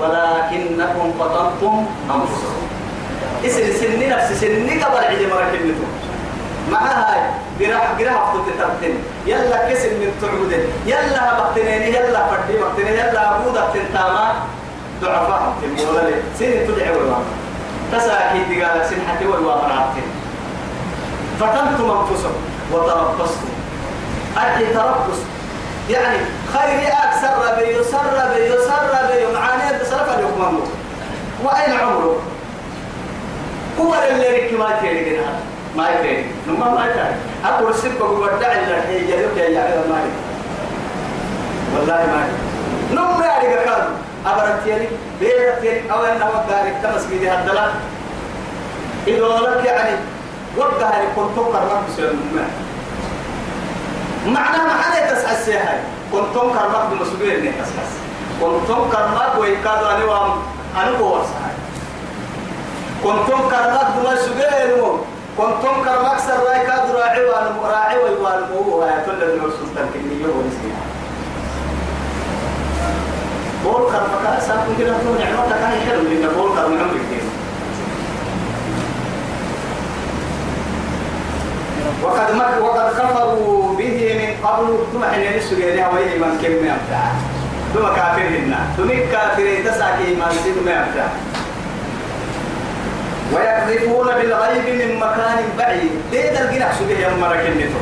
ولكنكم 0.00 1.12
قتلتم 1.20 1.86
أنفسكم. 2.10 2.62
إسن 3.46 3.72
سن 3.80 4.08
نفس 4.08 4.32
سن 4.40 4.68
قبل 4.84 5.04
عيد 5.04 5.22
مركبتم 5.28 5.88
مع 6.72 6.80
هاي. 6.80 7.20
جراح 7.60 7.86
جراح 7.98 8.34
يلا 9.26 9.58
كسر 9.68 9.90
من 10.00 10.10
تعودن 10.20 10.62
يلا 10.86 11.22
بقتنين 11.38 11.82
يلا 11.82 12.20
فردي 12.28 12.58
بقتنين 12.58 12.94
يلا 12.94 13.36
أبودا 13.36 13.64
تنتاما 13.74 14.34
ضعفاء 15.02 15.52
سين 16.38 16.66
تدعي 16.68 16.90
والله 16.96 17.20
تساكي 17.92 18.40
تقال 18.48 18.86
سين 18.88 19.00
حتى 19.08 19.26
والله 19.26 19.56
مرعبتين 19.56 20.08
فتنتم 21.40 21.90
أنفسكم. 21.90 22.49
وتربصتم 22.72 23.48
أرحي 24.36 24.66
تربص. 24.74 25.18
يعني 25.90 26.18
خير 26.52 26.92
أكثر 26.92 27.54
بي 27.58 27.84
سر 27.84 28.34
بي 28.34 28.48
سر 28.64 29.06
بي. 29.08 29.34
معاني 29.34 29.78
تصرف 29.78 30.08
الحكم 30.18 30.60
وأين 31.44 31.80
عمره 31.80 32.16
هو 33.80 33.94
اللي 34.10 34.28
ركما 34.38 34.80
تيري 34.80 35.20
ما 35.76 35.90
يتري 35.90 36.26
نما 36.48 36.70
ما 36.70 36.86
يتري 36.86 37.14
أقول 37.44 37.74
سبب 37.74 38.02
ودع 38.02 38.52
اللي 38.52 38.96
يجلوك 38.98 39.36
يا 39.36 39.48
يعلم 39.48 39.84
ما 39.90 40.00
والله 41.76 42.06
ما 42.06 42.28
نما 42.92 43.26
يعرف 43.26 43.64
كذا 43.64 43.90
أبرت 44.26 44.66
يلي 44.66 44.88
بيرت 45.20 45.64
يلي 45.64 45.92
أو 45.92 46.04
أنه 46.04 46.26
وقارك 46.26 46.74
تمسكي 46.82 47.30
هدلا 47.30 47.66
إذا 49.06 49.26
لك 49.26 49.64
يعني 49.64 49.96
وقتها 50.56 51.00
اللي 51.00 51.10
كنت 51.16 51.38
قررت 51.38 51.82
بسير 51.92 52.12
معناها 54.26 54.66
ما 54.66 54.82
حدا 54.82 55.14
تسعى 55.14 55.32
السيحة 55.36 55.74
كنت 56.12 56.36
قررت 56.36 56.86
بمسؤولية 56.92 57.38
إني 57.38 57.52
تسعى 57.52 57.86
كنت 58.40 58.70
قررت 58.70 59.38
ويكادوا 59.38 59.96
أنا 59.96 60.04
وام 60.04 60.30
أنا 60.76 60.98
قوة 60.98 61.22
سعى 61.22 61.52
كنت 63.04 63.30
قررت 63.30 63.86
بمسؤولية 63.96 65.00
كنتم 65.38 65.84
كرمك 65.84 66.18
سر 66.18 66.42
راي 66.48 66.66
كاد 66.66 66.90
راعي 66.90 67.24
وان 67.24 67.56
راعي 67.64 67.96
ويوان 67.98 68.40
مو. 68.52 68.76
ويا 68.78 69.02
كل 69.06 69.22
النور 69.22 69.50
سلطان 69.50 69.88
كنيه 69.94 70.26
ونسيها. 70.26 70.82
بول 73.64 73.82
كرمك. 73.92 74.40
ساكن 74.40 74.72
كده 74.78 74.92
نعمتك. 74.92 75.52
هاي 75.62 75.80
حلو 75.80 76.02
لأن 76.02 76.28
بول 76.36 76.48
كرم 76.56 76.78
عمرك 76.78 77.00
دين 77.10 77.30
وقد 82.02 82.34
مك 82.34 82.54
وقد 82.62 82.88
كفروا 82.98 83.76
به 83.78 83.98
من 84.20 84.46
قبل. 84.48 84.66
ثم 84.92 85.04
حين 85.04 85.36
نسوا 85.38 85.58
يا 85.58 85.88
ويه 85.94 86.18
من 86.18 86.38
كم 86.42 86.52
يمتع 86.52 87.04
ثم 87.74 87.86
كافرين 87.96 88.54
ثم 88.76 88.88
كافرين 89.12 89.64
تساكي 89.64 90.14
ما 90.20 90.26
سيد 90.44 90.56
ما 90.66 90.70
يمتع 90.72 91.06
ويقذفون 93.34 94.06
بالغيب 94.06 94.66
من 94.80 94.96
مكان 94.98 95.38
بعيد. 95.58 95.90
ليه 96.12 96.30
تلقينا 96.36 96.68
سبيه 96.78 97.06
يوم 97.06 97.20
مرك 97.20 97.40
النتو 97.46 97.80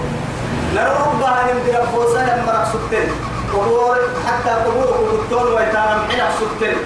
نرب 0.74 1.20
بها 1.20 1.44
نمدي 1.52 1.70
ربوسا 1.78 2.20
يوم 2.20 2.46
مرك 2.46 2.66
سبتين 2.72 3.08
قبور 3.52 3.96
حتى 4.26 4.50
قبور 4.50 4.86
قبورتون 4.86 5.52
ويتارم 5.54 6.00
حنق 6.10 6.30
سبتين 6.40 6.76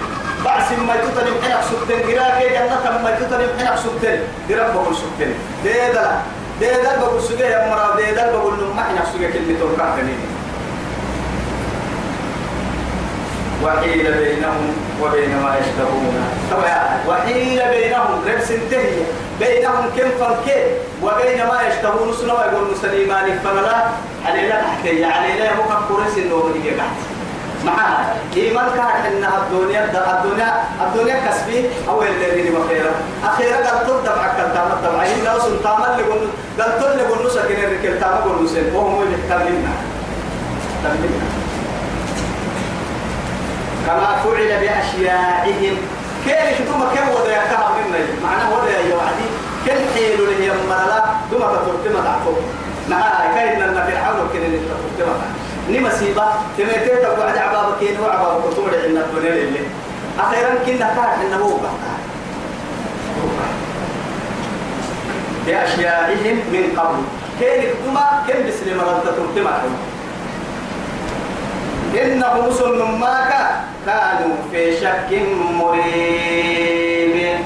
بعس 0.45 0.71
ما 0.87 0.93
يتطلب 0.95 1.33
حنق 1.43 1.61
سبتين 1.71 1.99
قراك 2.07 2.39
جنة 2.55 3.01
ما 3.03 3.09
يتطلب 3.09 3.49
حنق 3.59 3.75
سبتين 3.75 4.19
قرب 4.49 4.73
بقول 4.73 4.95
سبتين 4.95 5.33
ليه 5.63 5.91
ده 5.93 6.11
ليه 6.61 6.83
ده 6.83 6.99
بقول 6.99 7.21
سبيه 7.21 7.45
يوم 7.57 7.69
مرك 7.69 7.95
ليه 7.97 8.11
ده 8.13 8.31
بقول 8.37 8.53
ما 8.75 8.83
حنق 8.83 9.05
سبيه 9.13 9.27
كلمة 9.27 9.77
كافرين 9.77 10.17
وحيل 13.63 14.13
بينهم 14.13 14.73
وبين 15.01 15.29
ما 15.43 15.55
يشتهون 15.59 16.15
وحيل 17.07 17.61
بينهم 17.69 18.21
ربس 18.27 18.51
انتهي 18.51 18.97
بينهم 19.39 19.85
كم 19.97 20.09
فرق 20.19 20.45
وبين 21.03 21.37
ما 21.47 21.59
يشتهون. 21.69 22.13
سنوا 22.21 22.43
يقول 22.45 22.67
مسلمان 22.71 23.39
فلا 23.43 23.83
علينا 24.25 24.61
تحكي 24.61 25.05
علينا 25.05 25.51
كورس 25.87 26.17
النور 26.17 26.51
هي 26.63 26.69
قاعد 26.69 26.89
معها 27.65 28.15
إيمان 28.35 28.65
كان 28.75 29.13
إنها 29.13 29.37
الدنيا 29.43 29.85
الدنيا 29.85 30.63
الدنيا 30.81 31.27
كسبي 31.27 31.69
أو 31.89 32.01
اللي 32.01 32.49
بخيرة. 32.49 32.91
أخيرا 33.23 33.55
قال 33.55 33.87
تل 33.87 34.03
تبعك 34.05 34.39
التام 34.39 34.69
تبعي 34.83 35.21
لو 35.25 35.39
سلطان 35.39 35.81
اللي 35.91 36.03
قل 36.03 36.27
قال 36.59 36.79
تل 36.79 36.91
اللي 36.91 37.03
قل 37.03 37.25
نسكن 37.27 37.63
الركل 37.63 37.99
تام 37.99 38.15
قل 38.15 38.43
نسين 38.43 38.75
وهم 38.75 39.01
اللي 39.01 39.17
تملنا 39.29 39.73
كما 43.87 44.15
فعل 44.23 44.59
بأشياعهم. 44.61 45.77
كيف 46.25 46.57
ثم 46.57 46.79
كم 46.95 47.09
ودا 47.09 47.31
يكره 47.31 47.75
منا 47.77 47.99
معناه 48.23 48.53
ودا 48.53 48.71
يا 48.71 48.95
وعدي 48.95 49.27
كل 49.65 49.93
حيل 49.93 50.19
اللي 50.19 50.45
هي 50.47 50.51
مرلا 50.69 51.03
ثم 51.31 51.37
تترتم 51.37 52.03
تعقوب 52.03 52.37
معها 52.89 53.35
كاين 53.35 53.59
لنا 53.59 53.85
فرعون 53.85 54.29
كن 54.33 54.39
اللي 54.39 54.57
تترتم 54.57 55.11
ني 55.11 55.42
مصيبة 55.69 56.25
تميتي 56.57 56.95
تقعد 57.01 57.37
عبابك 57.37 57.79
كين 57.79 57.99
وعبابك 57.99 58.53
تقول 58.53 58.69
عندنا 58.83 59.05
الدنيا 59.05 59.33
اللي 59.33 59.59
أخيرا 60.19 60.49
كنا 60.65 60.87
كان 60.95 61.25
إنه 61.25 61.37
هو 61.45 61.57
بأشياعهم 65.45 66.37
من 66.53 66.79
قبل. 66.79 67.01
كيف 67.39 67.63
ثم 67.85 67.97
كم 68.27 68.39
بسلم 68.47 68.77
مرلا 68.77 68.99
تترتم 68.99 69.47
إنهم 72.01 72.51
سنماك 72.51 73.31
كانوا 73.85 74.35
في 74.51 74.61
شك 74.81 75.09
مريب. 75.59 77.37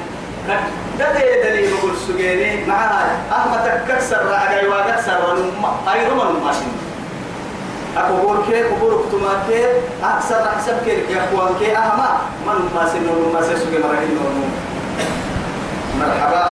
ده 0.99 1.07
دليل 1.43 1.69
بقول 1.73 1.93
سجيني. 2.07 2.65
معها 2.65 3.17
أحمد 3.31 3.63
تكسر 3.87 4.25
رأي 4.25 4.67
وكسر 4.67 5.19
أي 5.93 6.07
رمى 6.07 6.23
الماشين 6.23 6.86
أقول 7.97 8.37
كي 8.47 8.65
أقول 8.65 8.93
كتما 9.03 9.33
كي 9.47 9.65
أكثر 10.03 10.41
أحسب 10.43 10.77
كي 10.85 11.13
يا 11.13 11.23
أخوان 11.25 11.55
كي 11.59 11.77
أهما. 11.77 12.09
من 12.45 12.69
ما 12.75 12.83
سنو 12.89 13.33
ما 13.33 13.41
سنو 13.41 13.71
مرحبا. 15.99 16.56